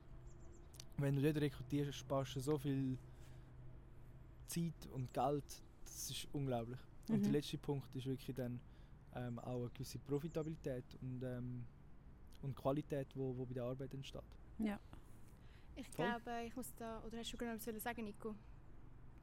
Wenn 0.99 1.16
du 1.16 1.23
dort 1.23 1.37
rekrutierst, 1.38 1.94
sparst 1.99 2.37
du 2.37 2.40
so 2.40 2.59
viel 2.59 2.99
Zeit 4.47 4.87
und 4.92 5.12
Geld, 5.12 5.44
das 5.85 6.11
ist 6.11 6.29
unglaublich. 6.33 6.79
Und 7.09 7.20
der 7.20 7.29
Mhm. 7.29 7.33
letzte 7.35 7.59
Punkt 7.59 7.94
ist 7.94 8.07
wirklich 8.07 8.35
dann 8.37 8.61
ähm, 9.16 9.38
auch 9.38 9.61
eine 9.61 9.70
gewisse 9.70 9.98
Profitabilität 9.98 10.85
und, 11.00 11.22
ähm, 11.22 11.64
und 12.42 12.55
Qualität, 12.57 13.09
wo, 13.14 13.37
wo 13.37 13.44
bei 13.44 13.55
der 13.55 13.64
Arbeit 13.64 13.94
entsteht. 13.94 14.22
Ja. 14.59 14.79
Ich 15.77 15.88
Voll. 15.88 16.07
glaube, 16.07 16.44
ich 16.46 16.55
muss 16.55 16.74
da. 16.77 17.03
Oder 17.05 17.18
hast 17.18 17.33
du 17.33 17.37
gerade 17.37 17.57
noch 17.57 17.66
etwas 17.66 17.83
sagen, 17.83 18.05
Nico? 18.05 18.35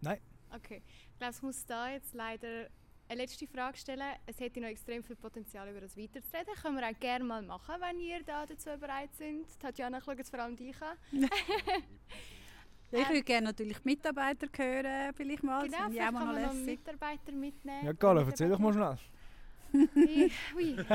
Nein. 0.01 0.19
Okay. 0.53 0.81
Ich 1.11 1.17
glaube, 1.17 1.33
ich 1.35 1.41
muss 1.41 1.65
da 1.65 1.89
jetzt 1.91 2.13
leider 2.13 2.67
eine 3.07 3.21
letzte 3.21 3.47
Frage 3.47 3.77
stellen. 3.77 4.15
Es 4.25 4.39
hätte 4.39 4.59
noch 4.59 4.67
extrem 4.67 5.03
viel 5.03 5.15
Potenzial, 5.15 5.69
über 5.69 5.81
das 5.81 5.95
weiterzureden. 5.97 6.53
Können 6.61 6.77
wir 6.77 6.89
auch 6.89 6.99
gerne 6.99 7.23
mal 7.23 7.41
machen, 7.41 7.75
wenn 7.79 7.99
ihr 7.99 8.23
da 8.23 8.45
dazu 8.45 8.69
bereit 8.79 9.13
sind. 9.15 9.47
Tatjana, 9.59 9.99
ich 9.99 10.03
schaue 10.03 10.15
jetzt 10.15 10.29
vor 10.29 10.39
allem 10.39 10.55
dich 10.55 10.75
an. 10.81 10.97
Ich 12.93 13.07
würde 13.07 13.23
gerne 13.23 13.47
natürlich 13.47 13.77
die 13.77 13.87
Mitarbeiter 13.87 14.47
hören, 14.53 15.13
vielleicht 15.15 15.43
mal. 15.43 15.63
Genau, 15.63 15.77
vielleicht 15.89 16.01
auch 16.01 16.11
kann 16.11 16.13
mal 16.13 16.41
man 16.41 16.43
noch. 16.43 16.65
Mitarbeiter 16.65 17.31
mitnehmen. 17.31 17.85
Ja, 17.85 17.93
Carla, 17.93 18.23
erzähl 18.23 18.49
doch 18.49 18.59
mal 18.59 18.73
schnell. 18.73 18.97
Ich, 19.95 20.33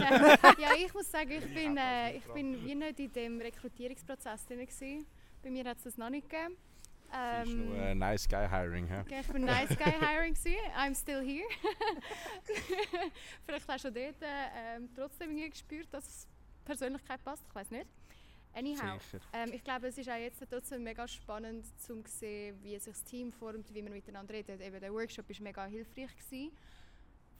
ja, 0.58 0.74
ich 0.76 0.92
muss 0.92 1.10
sagen, 1.10 1.30
ich 1.30 1.54
bin, 1.54 1.76
äh, 1.76 2.16
ich 2.16 2.24
bin 2.24 2.64
wie 2.64 2.74
nicht 2.74 3.00
in 3.00 3.12
dem 3.12 3.40
Rekrutierungsprozess 3.40 4.46
drin. 4.46 4.60
Gewesen. 4.60 5.06
Bei 5.42 5.50
mir 5.50 5.64
hat 5.64 5.78
es 5.78 5.84
das 5.84 5.96
noch 5.96 6.10
nicht 6.10 6.28
gegeben. 6.28 6.56
Ähm, 7.14 7.68
nur 7.68 7.76
äh, 7.76 7.94
nice 7.94 8.28
guy 8.28 8.48
hiring. 8.48 8.86
hä? 8.88 9.00
Okay, 9.00 9.20
ich 9.20 9.28
bin 9.28 9.44
Nice 9.44 9.76
Guy 9.76 9.92
Hiring. 10.00 10.34
gewesen. 10.34 10.56
I'm 10.76 10.94
still 10.94 11.20
here. 11.24 11.46
Vielleicht 13.46 13.68
hast 13.68 13.84
du 13.84 13.92
dort 13.92 14.22
äh, 14.22 14.76
ähm, 14.76 14.88
trotzdem 14.94 15.30
irgendwie 15.30 15.50
gespürt, 15.50 15.86
dass 15.92 16.26
die 16.26 16.64
Persönlichkeit 16.64 17.22
passt. 17.24 17.44
Ich 17.48 17.54
weiß 17.54 17.70
nicht. 17.70 17.86
Anyhow, 18.54 18.98
ähm, 19.34 19.52
ich 19.52 19.62
glaube, 19.62 19.88
es 19.88 19.98
ist 19.98 20.08
auch 20.08 20.16
jetzt 20.16 20.42
trotzdem 20.50 20.82
mega 20.82 21.06
spannend 21.06 21.66
zu 21.78 22.02
sehen, 22.06 22.58
wie 22.62 22.78
sich 22.78 22.94
das 22.94 23.04
Team 23.04 23.30
formt, 23.30 23.72
wie 23.74 23.82
man 23.82 23.92
miteinander 23.92 24.32
redet. 24.32 24.62
Eben, 24.62 24.80
der 24.80 24.92
Workshop 24.92 25.28
war 25.28 25.36
mega 25.42 25.66
hilfreich. 25.66 26.16
Gewesen. 26.16 26.56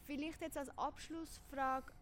Vielleicht 0.07 0.41
jetzt 0.41 0.57
als 0.57 0.71
Abschlussfrage, 0.79 1.93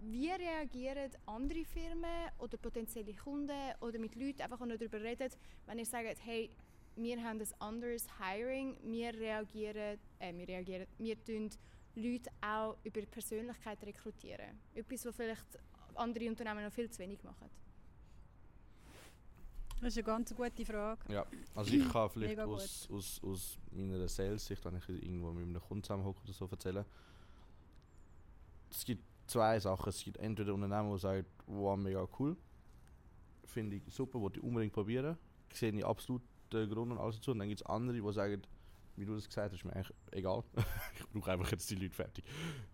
wie 0.00 0.30
reagieren 0.30 1.10
andere 1.26 1.64
Firmen 1.64 2.30
oder 2.38 2.56
potenzielle 2.58 3.14
Kunden 3.14 3.58
oder 3.80 3.98
mit 3.98 4.14
Leuten 4.14 4.42
einfach 4.42 4.60
auch 4.60 4.66
noch 4.66 4.76
darüber 4.76 5.00
reden, 5.00 5.30
wenn 5.66 5.78
ihr 5.78 5.86
sagt, 5.86 6.18
hey, 6.24 6.50
wir 6.96 7.22
haben 7.22 7.40
ein 7.40 7.48
anderes 7.60 8.06
Hiring, 8.20 8.76
wir 8.82 9.14
reagieren, 9.14 9.98
äh, 10.18 10.34
wir 10.34 10.48
reagieren, 10.48 10.86
wir 10.98 11.24
tun 11.24 11.50
Leute 11.94 12.30
auch 12.40 12.76
über 12.84 13.00
Persönlichkeit 13.02 13.82
rekrutieren. 13.82 14.60
Etwas, 14.74 15.06
was 15.06 15.16
vielleicht 15.16 15.46
andere 15.94 16.28
Unternehmen 16.28 16.64
noch 16.64 16.72
viel 16.72 16.90
zu 16.90 16.98
wenig 17.00 17.22
machen. 17.24 17.48
Das 19.80 19.88
ist 19.88 19.98
eine 19.98 20.04
ganz 20.04 20.34
gute 20.34 20.66
Frage. 20.66 21.12
Ja, 21.12 21.24
also 21.54 21.72
ich 21.72 21.88
kann 21.88 22.10
vielleicht 22.12 22.38
aus, 22.40 22.88
aus, 22.90 23.20
aus 23.22 23.58
meiner 23.70 24.08
Sales-Sicht, 24.08 24.64
wenn 24.64 24.76
ich 24.76 24.88
irgendwo 24.88 25.30
mit 25.32 25.44
einem 25.44 25.60
Kunden 25.62 25.84
zusammenhocke 25.84 26.20
oder 26.24 26.32
so 26.32 26.46
erzählen. 26.46 26.84
Es 28.70 28.84
gibt 28.84 29.04
zwei 29.26 29.58
Sachen. 29.60 29.88
Es 29.88 30.02
gibt 30.02 30.16
entweder 30.18 30.54
Unternehmen, 30.54 30.92
die 30.92 30.98
sagen, 30.98 31.26
wow, 31.46 31.76
mega 31.76 32.06
cool, 32.18 32.36
finde 33.44 33.76
ich 33.76 33.82
super, 33.88 34.20
wollte 34.20 34.38
ich 34.38 34.44
unbedingt 34.44 34.72
probieren, 34.72 35.16
sehe 35.52 35.72
ich 35.72 35.84
absolut 35.84 36.22
den 36.52 36.68
Grund 36.68 36.92
und 36.92 36.98
alles 36.98 37.16
dazu. 37.16 37.32
Und 37.32 37.40
dann 37.40 37.48
gibt 37.48 37.60
es 37.60 37.66
andere, 37.66 38.00
die 38.00 38.12
sagen, 38.12 38.42
wie 38.96 39.04
du 39.04 39.14
das 39.14 39.28
gesagt 39.28 39.52
hast, 39.52 39.60
ist 39.60 39.64
mir 39.64 39.74
eigentlich 39.74 39.94
egal. 40.10 40.42
ich 40.98 41.20
brauche 41.20 41.32
einfach 41.32 41.50
jetzt 41.52 41.70
die 41.70 41.76
Leute 41.76 41.94
fertig, 41.94 42.24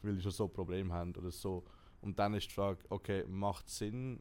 weil 0.02 0.14
die 0.14 0.22
schon 0.22 0.32
so 0.32 0.48
Probleme 0.48 0.92
haben 0.92 1.14
oder 1.14 1.30
so. 1.30 1.64
Und 2.00 2.18
dann 2.18 2.34
ist 2.34 2.48
die 2.48 2.54
Frage, 2.54 2.82
okay, 2.88 3.24
macht 3.28 3.66
es 3.68 3.78
Sinn, 3.78 4.20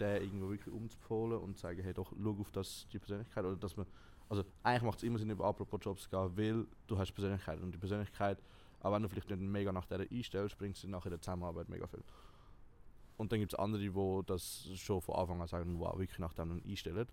den 0.00 0.22
irgendwo 0.22 0.50
wirklich 0.50 0.74
umzupolen 0.74 1.38
und 1.38 1.56
zu 1.56 1.62
sagen, 1.62 1.82
hey 1.82 1.94
doch, 1.94 2.12
schau 2.20 2.36
auf 2.40 2.50
das, 2.50 2.86
die 2.92 2.98
Persönlichkeit 2.98 3.44
oder 3.44 3.56
dass 3.56 3.76
man, 3.76 3.86
also 4.28 4.44
eigentlich 4.62 4.82
macht 4.82 4.98
es 4.98 5.04
immer 5.04 5.18
Sinn, 5.18 5.30
über 5.30 5.44
apropos 5.44 5.80
Jobs 5.82 6.02
zu 6.02 6.10
gehen, 6.10 6.36
weil 6.36 6.66
du 6.86 6.98
hast 6.98 7.12
Persönlichkeit 7.12 7.60
und 7.60 7.72
die 7.72 7.78
Persönlichkeit, 7.78 8.42
auch 8.84 8.92
wenn 8.92 9.02
du 9.02 9.08
vielleicht 9.08 9.30
nicht 9.30 9.40
mega 9.40 9.72
nach 9.72 9.86
der 9.86 10.00
einstellst, 10.00 10.58
bringst 10.58 10.84
du 10.84 10.88
nachher 10.88 11.06
in 11.06 11.12
der 11.12 11.20
Zusammenarbeit 11.20 11.68
mega 11.68 11.86
viel. 11.86 12.04
Und 13.16 13.32
dann 13.32 13.40
gibt 13.40 13.52
es 13.52 13.58
andere, 13.58 13.82
die 13.82 14.26
das 14.26 14.68
schon 14.76 15.00
von 15.00 15.14
Anfang 15.16 15.40
an 15.40 15.48
sagen, 15.48 15.78
wow, 15.78 15.98
wirklich 15.98 16.18
nach 16.18 16.34
dem 16.34 16.62
einstellen. 16.66 17.06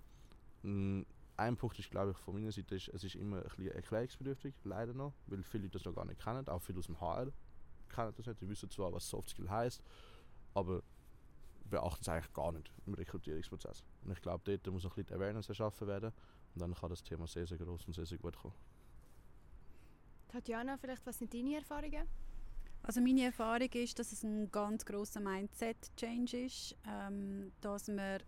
Mm, 0.64 1.04
Ein 1.38 1.58
Punkt 1.58 1.80
ist, 1.80 1.90
glaube 1.90 2.12
ich, 2.12 2.18
von 2.18 2.34
meiner 2.36 2.52
Seite, 2.52 2.76
ist, 2.76 2.90
es 2.90 3.04
ist 3.04 3.16
immer 3.16 3.38
ein 3.38 3.44
bisschen 3.44 3.68
erklärungsbedürftig, 3.68 4.54
leider 4.64 4.94
noch, 4.94 5.14
weil 5.28 5.44
viele 5.44 5.70
das 5.70 5.86
noch 5.86 5.96
gar 5.96 6.06
nicht 6.06 6.22
kennen, 6.22 6.48
auch 6.48 6.62
viele 6.62 6.80
aus 6.80 6.88
dem 6.88 7.00
HR 7.00 7.32
kennen 7.92 8.14
das 8.16 8.26
nicht, 8.26 8.42
die 8.42 8.50
wissen 8.50 8.70
zwar, 8.70 8.92
was 8.94 9.08
Soft 9.10 9.30
Skill 9.30 9.50
heisst, 9.50 9.82
aber 10.54 10.82
beachten 11.66 12.02
es 12.02 12.10
eigentlich 12.10 12.34
gar 12.34 12.52
nicht 12.52 12.72
im 12.86 12.94
Rekrutierungsprozess. 12.94 13.84
Und 14.04 14.12
ich 14.12 14.22
glaube, 14.22 14.44
dort 14.44 14.74
muss 14.74 14.86
ein 14.86 14.92
bisschen 14.92 15.16
Awareness 15.16 15.50
erschaffen 15.50 15.88
werden 15.88 16.12
und 16.54 16.62
dann 16.62 16.74
kann 16.74 16.90
das 16.90 17.04
Thema 17.04 17.28
sehr, 17.28 17.48
sehr 17.48 17.58
groß 17.58 17.86
und 17.86 17.94
sehr, 17.94 18.06
sehr 18.06 18.18
gut 18.18 18.38
kommen. 18.38 18.56
Tatjana, 20.32 20.78
vielleicht 20.78 21.06
was 21.06 21.20
sind 21.20 21.34
deine 21.34 21.56
Erfahrungen? 21.56 22.08
Also 22.84 23.02
meine 23.02 23.26
Erfahrung 23.26 23.70
ist, 23.74 24.00
dass 24.00 24.14
es 24.14 24.24
ein 24.24 24.50
ganz 24.50 24.86
großer 24.86 25.20
Mindset-Change 25.20 26.46
ist, 26.46 26.76
ähm, 26.88 27.52
dass 27.60 27.90
wir 27.90 28.20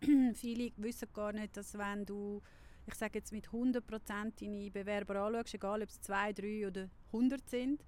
viele 0.34 0.72
wissen 0.76 1.08
gar 1.12 1.32
nicht, 1.32 1.56
dass 1.56 1.76
wenn 1.76 2.06
du, 2.06 2.40
ich 2.86 2.94
sage 2.94 3.18
jetzt 3.18 3.32
mit 3.32 3.48
100% 3.48 3.82
deine 4.40 4.70
Bewerber 4.70 5.16
anschaust, 5.16 5.54
egal 5.54 5.82
ob 5.82 5.88
es 5.90 6.00
2, 6.00 6.32
3 6.32 6.66
oder 6.66 6.88
100 7.12 7.48
sind, 7.48 7.84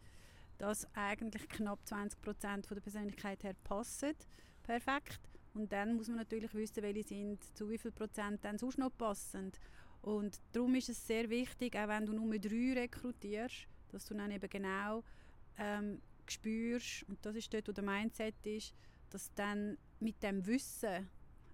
dass 0.58 0.86
eigentlich 0.94 1.48
knapp 1.48 1.80
20% 1.86 2.66
von 2.66 2.74
der 2.74 2.82
Persönlichkeit 2.82 3.42
her 3.44 3.54
passen, 3.64 4.14
perfekt. 4.62 5.20
Und 5.54 5.72
dann 5.72 5.96
muss 5.96 6.08
man 6.08 6.18
natürlich 6.18 6.54
wissen, 6.54 6.82
welche 6.82 7.02
sind 7.02 7.42
zu 7.56 7.68
wie 7.68 7.78
viel 7.78 7.92
Prozent 7.92 8.44
dann 8.44 8.58
sonst 8.58 8.78
noch 8.78 8.96
passend. 8.96 9.58
Und 10.02 10.40
darum 10.52 10.74
ist 10.74 10.88
es 10.88 11.06
sehr 11.06 11.30
wichtig, 11.30 11.76
auch 11.76 11.88
wenn 11.88 12.06
du 12.06 12.12
nur 12.12 12.38
drei 12.38 12.74
rekrutierst, 12.74 13.68
dass 13.90 14.04
du 14.04 14.14
dann 14.14 14.30
eben 14.30 14.48
genau 14.50 15.04
ähm, 15.58 16.00
spürst, 16.28 17.04
und 17.08 17.24
das 17.24 17.36
ist 17.36 17.52
dort, 17.54 17.68
wo 17.68 17.72
der 17.72 17.84
Mindset 17.84 18.34
ist, 18.44 18.74
dass 19.10 19.32
dann 19.34 19.78
mit 20.00 20.22
dem 20.22 20.44
Wissen 20.46 21.08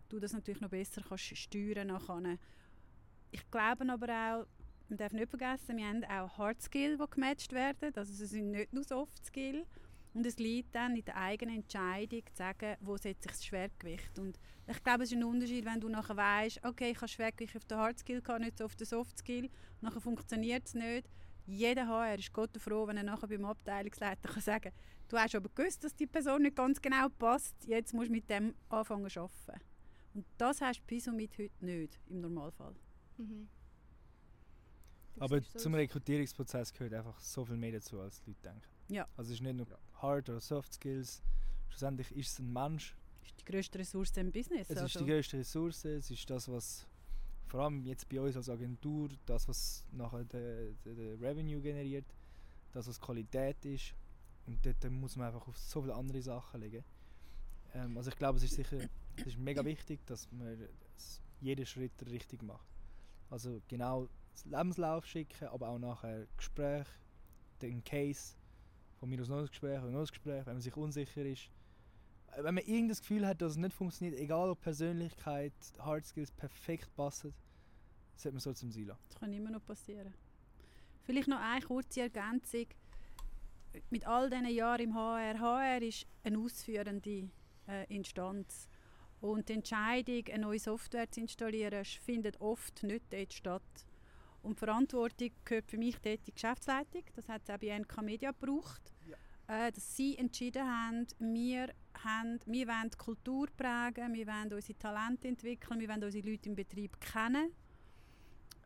du 0.08 0.18
das 0.18 0.32
natürlich 0.32 0.60
noch 0.60 0.70
besser 0.70 1.02
kannst 1.06 1.36
steuern 1.36 1.88
nachher. 1.88 2.38
Ich 3.30 3.50
glaube 3.50 3.90
aber 3.92 4.06
auch, 4.06 4.46
man 4.88 4.96
darf 4.96 5.12
nicht 5.12 5.28
vergessen, 5.28 5.76
wir 5.76 5.86
haben 5.86 6.04
auch 6.04 6.38
Hard 6.38 6.62
Skill, 6.62 6.96
die 6.96 7.10
gematcht 7.10 7.52
werden, 7.52 7.92
also 7.94 8.10
es 8.10 8.30
sind 8.30 8.52
nicht 8.52 8.72
nur 8.72 8.84
Soft 8.84 9.26
Skill. 9.26 9.66
Und 10.18 10.26
es 10.26 10.36
liegt 10.38 10.74
dann 10.74 10.96
in 10.96 11.04
der 11.04 11.16
eigenen 11.16 11.58
Entscheidung, 11.58 12.22
zu 12.26 12.34
sagen, 12.34 12.76
wo 12.80 12.96
setze 12.96 13.28
ich 13.28 13.36
das 13.36 13.46
Schwergewicht. 13.46 14.18
Und 14.18 14.36
ich 14.66 14.82
glaube, 14.82 15.04
es 15.04 15.12
ist 15.12 15.16
ein 15.16 15.22
Unterschied, 15.22 15.64
wenn 15.64 15.78
du 15.78 15.88
nachher 15.88 16.16
weißt, 16.16 16.64
okay, 16.64 16.90
ich 16.90 16.96
habe 16.96 17.06
Schwergewicht 17.06 17.56
auf 17.56 17.64
den 17.66 17.78
Hard 17.78 18.00
Skill, 18.00 18.20
nicht 18.40 18.58
so 18.58 18.64
auf 18.64 18.74
den 18.74 18.84
Soft 18.84 19.16
Skill, 19.16 19.48
nachher 19.80 20.00
funktioniert 20.00 20.66
es 20.66 20.74
nicht. 20.74 21.08
Jeder 21.46 21.86
HR 21.86 22.18
ist 22.18 22.32
Gott 22.32 22.50
froh, 22.60 22.88
wenn 22.88 22.96
er 22.96 23.04
nachher 23.04 23.28
beim 23.28 23.44
Abteilungsleiter 23.44 24.28
kann 24.28 24.42
sagen 24.42 24.72
du 25.06 25.16
hast 25.16 25.36
aber 25.36 25.50
gewusst, 25.54 25.84
dass 25.84 25.94
die 25.94 26.08
Person 26.08 26.42
nicht 26.42 26.56
ganz 26.56 26.82
genau 26.82 27.08
passt, 27.10 27.54
jetzt 27.68 27.94
musst 27.94 28.08
du 28.08 28.12
mit 28.12 28.28
dem 28.28 28.56
anfangen 28.70 29.08
zu 29.08 29.20
arbeiten. 29.20 29.60
Und 30.14 30.26
das 30.36 30.60
hast 30.60 30.80
du 30.80 30.84
bis 30.84 31.06
und 31.06 31.14
mit 31.14 31.38
heute 31.38 31.64
nicht, 31.64 31.96
im 32.08 32.22
Normalfall. 32.22 32.74
Mhm. 33.18 33.48
Aber 35.20 35.40
zum. 35.42 35.74
Rekrutierungsprozess 35.74 36.72
gehört 36.72 36.94
einfach 36.94 37.20
so 37.20 37.44
viel 37.44 37.56
mehr 37.56 37.70
dazu, 37.70 38.00
als 38.00 38.20
die 38.20 38.30
Leute 38.30 38.42
denken. 38.42 38.68
Ja. 38.88 39.06
Also 39.16 39.30
es 39.30 39.36
ist 39.36 39.42
nicht 39.42 39.56
nur 39.56 39.66
Ja. 39.66 39.76
Hard 40.02 40.28
oder 40.28 40.40
Soft 40.40 40.72
Skills. 40.74 41.22
Schlussendlich 41.68 42.10
ist 42.16 42.32
es 42.32 42.38
ein 42.38 42.52
Mensch. 42.52 42.96
Das 43.20 43.30
ist 43.30 43.40
die 43.40 43.44
grösste 43.44 43.78
Ressource 43.78 44.16
im 44.16 44.32
Business. 44.32 44.70
Es 44.70 44.76
ist 44.76 44.82
also. 44.82 44.98
die 45.00 45.06
größte 45.06 45.38
Ressource. 45.38 45.84
Es 45.84 46.10
ist 46.10 46.28
das, 46.30 46.48
was 46.48 46.86
vor 47.46 47.60
allem 47.60 47.84
jetzt 47.84 48.08
bei 48.08 48.20
uns 48.20 48.36
als 48.36 48.48
Agentur, 48.48 49.08
das, 49.26 49.48
was 49.48 49.86
nachher 49.92 50.24
der, 50.24 50.72
der, 50.84 50.94
der 50.94 51.20
Revenue 51.20 51.60
generiert, 51.60 52.04
das, 52.72 52.86
was 52.88 53.00
Qualität 53.00 53.64
ist. 53.64 53.94
Und 54.46 54.64
dort 54.64 54.90
muss 54.90 55.16
man 55.16 55.28
einfach 55.28 55.46
auf 55.46 55.58
so 55.58 55.82
viele 55.82 55.94
andere 55.94 56.22
Sachen 56.22 56.60
legen. 56.60 56.84
Ähm, 57.74 57.96
also 57.96 58.10
ich 58.10 58.16
glaube, 58.16 58.38
es 58.38 58.44
ist 58.44 58.54
sicher 58.54 58.78
es 59.20 59.26
ist 59.26 59.38
mega 59.38 59.64
wichtig, 59.64 60.06
dass 60.06 60.30
man 60.30 60.68
jeden 61.40 61.66
Schritt 61.66 61.92
richtig 62.06 62.42
macht. 62.42 62.66
Also 63.30 63.60
genau 63.68 64.08
das 64.32 64.44
Lebenslauf 64.44 65.06
schicken, 65.06 65.48
aber 65.48 65.68
auch 65.68 65.78
nachher 65.78 66.26
Gespräch, 66.36 66.86
den 67.60 67.82
Case, 67.84 68.34
von 68.98 69.08
mir 69.08 69.20
aus 69.20 69.28
noch 69.28 69.38
ein 69.38 69.46
Gespräch 69.46 69.80
noch 69.80 70.00
ein 70.00 70.06
Gespräch, 70.06 70.46
wenn 70.46 70.54
man 70.54 70.60
sich 70.60 70.76
unsicher 70.76 71.24
ist. 71.24 71.50
Äh, 72.32 72.42
Wenn 72.42 72.54
man 72.54 72.64
irgendein 72.64 72.96
Gefühl 72.96 73.26
hat, 73.26 73.40
dass 73.40 73.52
es 73.52 73.58
nicht 73.58 73.74
funktioniert, 73.74 74.18
egal 74.18 74.50
ob 74.50 74.60
Persönlichkeit, 74.60 75.52
Hard 75.78 76.06
Skills 76.06 76.30
perfekt 76.30 76.94
passen, 76.94 77.34
sollte 78.16 78.34
man 78.34 78.40
so 78.40 78.52
zum 78.52 78.70
lassen. 78.70 79.00
Das 79.08 79.20
kann 79.20 79.32
immer 79.32 79.50
noch 79.50 79.64
passieren. 79.64 80.12
Vielleicht 81.02 81.28
noch 81.28 81.40
eine 81.40 81.64
kurze 81.64 82.02
Ergänzung. 82.02 82.66
Mit 83.90 84.06
all 84.06 84.28
diesen 84.28 84.46
Jahren 84.48 84.82
im 84.82 84.94
HR, 84.94 85.38
HR 85.38 85.82
ist 85.82 86.06
eine 86.24 86.38
ausführende 86.38 87.30
äh, 87.68 87.94
Instanz. 87.94 88.68
Und 89.20 89.48
die 89.48 89.54
Entscheidung, 89.54 90.24
eine 90.32 90.42
neue 90.42 90.58
Software 90.58 91.10
zu 91.10 91.20
installieren, 91.20 91.84
findet 91.84 92.40
oft 92.40 92.82
nicht 92.82 93.12
dort 93.12 93.32
statt. 93.32 93.87
Und 94.42 94.56
die 94.56 94.58
Verantwortung 94.58 95.30
gehört 95.44 95.70
für 95.70 95.78
mich 95.78 95.96
dort 95.98 96.26
die 96.26 96.32
Geschäftsleitung. 96.32 97.02
Das 97.14 97.28
hat 97.28 97.42
es 97.44 97.50
auch 97.50 97.58
bei 97.58 97.76
NK 97.78 98.02
Media 98.02 98.30
gebraucht. 98.30 98.92
Äh, 99.48 99.72
dass 99.72 99.96
sie 99.96 100.16
entschieden 100.18 100.62
haben, 100.62 101.06
wir, 101.18 101.72
haben, 102.04 102.38
wir 102.44 102.68
wollen 102.68 102.90
die 102.90 102.98
Kultur 102.98 103.48
prägen, 103.56 104.12
wir 104.12 104.26
wollen 104.26 104.52
unsere 104.52 104.78
Talente 104.78 105.28
entwickeln, 105.28 105.80
wir 105.80 105.88
wollen 105.88 106.04
unsere 106.04 106.28
Leute 106.28 106.50
im 106.50 106.54
Betrieb 106.54 107.00
kennen. 107.00 107.52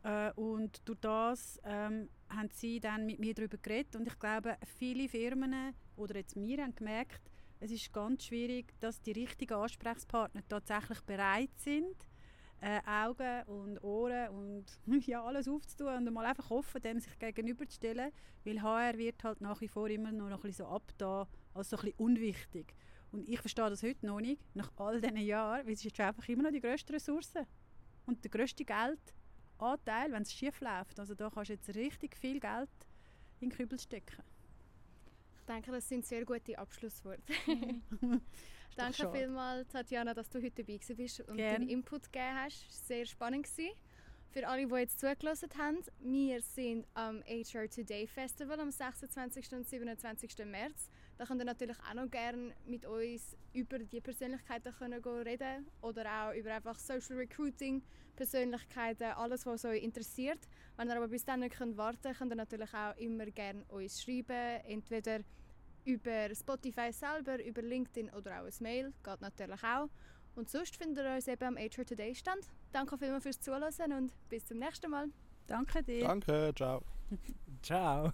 Äh, 0.03 0.31
und 0.33 0.81
durch 0.83 0.99
das 0.99 1.59
ähm, 1.63 2.09
haben 2.27 2.49
sie 2.51 2.81
dann 2.81 3.05
mit 3.05 3.19
mir 3.19 3.33
darüber 3.33 3.57
geredet. 3.57 3.95
Und 3.95 4.07
ich 4.07 4.19
glaube, 4.19 4.57
viele 4.77 5.07
Firmen 5.07 5.73
oder 5.95 6.17
jetzt 6.17 6.35
wir 6.35 6.61
haben 6.61 6.75
gemerkt, 6.75 7.21
es 7.61 7.71
ist 7.71 7.93
ganz 7.93 8.25
schwierig, 8.25 8.73
dass 8.81 9.01
die 9.01 9.13
richtigen 9.13 9.53
Ansprechpartner 9.53 10.41
tatsächlich 10.49 10.99
bereit 11.01 11.51
sind, 11.55 11.95
äh, 12.63 12.79
Augen 12.89 13.43
und 13.47 13.83
Ohren 13.83 14.29
und 14.29 14.65
ja, 15.07 15.23
alles 15.23 15.47
aufzutun 15.47 16.07
und 16.07 16.13
mal 16.13 16.25
einfach 16.25 16.49
offen 16.49 16.81
dem 16.81 16.99
sich 16.99 17.17
gegenüberzustellen, 17.19 18.11
weil 18.45 18.61
HR 18.61 18.97
wird 18.97 19.23
halt 19.23 19.41
nach 19.41 19.59
wie 19.59 19.67
vor 19.67 19.89
immer 19.89 20.11
noch 20.11 20.29
ein 20.29 20.41
bisschen 20.41 20.65
so 20.65 20.71
abda 20.71 21.27
als 21.53 21.69
so 21.69 21.77
ein 21.77 21.83
bisschen 21.83 21.99
unwichtig. 21.99 22.73
Und 23.11 23.27
ich 23.27 23.39
verstehe 23.39 23.69
das 23.69 23.83
heute 23.83 24.05
noch 24.05 24.21
nicht, 24.21 24.41
nach 24.55 24.71
all 24.77 25.01
diesen 25.01 25.17
Jahren, 25.17 25.65
weil 25.67 25.73
es 25.73 25.85
ist 25.85 25.99
einfach 25.99 26.27
immer 26.29 26.43
noch 26.43 26.51
die 26.51 26.61
grösste 26.61 26.93
Ressource 26.93 27.33
und 28.05 28.23
der 28.23 28.31
grösste 28.31 28.65
Geldanteil, 28.65 30.11
wenn 30.11 30.23
es 30.23 30.33
schief 30.33 30.61
läuft. 30.61 30.99
Also 30.99 31.15
da 31.15 31.29
kannst 31.29 31.49
du 31.49 31.53
jetzt 31.53 31.75
richtig 31.75 32.15
viel 32.15 32.39
Geld 32.39 32.69
in 33.41 33.49
den 33.49 33.57
Kübel 33.57 33.77
stecken. 33.77 34.23
Ich 35.35 35.45
denke, 35.45 35.71
das 35.71 35.87
sind 35.87 36.05
sehr 36.05 36.23
gute 36.23 36.57
Abschlussworte. 36.57 37.33
Danke 38.75 38.97
schade. 38.97 39.17
vielmals, 39.17 39.67
Tatjana, 39.69 40.13
dass 40.13 40.29
du 40.29 40.41
heute 40.41 40.63
dabei 40.63 40.79
bist 40.95 41.21
und 41.21 41.37
Gern. 41.37 41.53
deinen 41.53 41.69
Input 41.69 42.11
gegeben 42.11 42.35
hast. 42.35 42.87
Sehr 42.87 43.05
spannend. 43.05 43.43
Gewesen. 43.45 43.71
Für 44.33 44.47
alle, 44.47 44.65
die 44.65 44.73
jetzt 44.73 44.99
zugelassen 44.99 45.49
haben, 45.59 45.77
wir 45.99 46.41
sind 46.41 46.87
am 46.95 47.21
HR 47.23 47.69
Today 47.69 48.07
Festival 48.07 48.59
am 48.59 48.71
26. 48.71 49.53
und 49.53 49.67
27. 49.67 50.45
März. 50.45 50.89
Da 51.17 51.25
könnt 51.25 51.41
ihr 51.41 51.45
natürlich 51.45 51.77
auch 51.87 51.93
noch 51.93 52.09
gerne 52.09 52.55
mit 52.65 52.83
uns 52.83 53.37
über 53.53 53.77
die 53.77 54.01
Persönlichkeiten 54.01 54.73
können 54.73 55.03
reden 55.03 55.67
oder 55.81 56.05
auch 56.09 56.33
über 56.33 56.51
einfach 56.51 56.79
Social 56.79 57.17
Recruiting, 57.17 57.83
Persönlichkeiten, 58.15 59.11
alles, 59.11 59.45
was 59.45 59.65
euch 59.65 59.83
interessiert. 59.83 60.39
Wenn 60.77 60.89
ihr 60.89 60.97
aber 60.97 61.09
bis 61.09 61.23
dann 61.23 61.41
nicht 61.41 61.59
warten 61.77 62.01
könnt, 62.01 62.17
könnt 62.17 62.31
ihr 62.31 62.35
natürlich 62.35 62.73
auch 62.73 62.97
immer 62.97 63.27
gerne 63.27 63.63
uns 63.65 64.01
schreiben, 64.01 64.61
entweder 64.65 65.19
über 65.85 66.33
Spotify 66.33 66.91
selber, 66.91 67.43
über 67.43 67.61
LinkedIn 67.61 68.09
oder 68.11 68.41
auch 68.41 68.45
ein 68.45 68.53
Mail, 68.59 68.93
geht 69.03 69.21
natürlich 69.21 69.63
auch. 69.63 69.89
Und 70.35 70.49
sonst 70.49 70.75
findet 70.75 71.05
ihr 71.05 71.15
uns 71.15 71.27
eben 71.27 71.43
am 71.43 71.57
HR 71.57 71.85
Today 71.85 72.15
Stand. 72.15 72.47
Danke 72.71 72.97
vielmals 72.97 73.23
fürs 73.23 73.39
Zuhören 73.39 73.93
und 73.93 74.11
bis 74.29 74.45
zum 74.45 74.57
nächsten 74.57 74.89
Mal. 74.89 75.07
Danke 75.47 75.83
dir. 75.83 76.07
Danke, 76.07 76.51
ciao. 76.55 76.81
Ciao. 77.61 78.11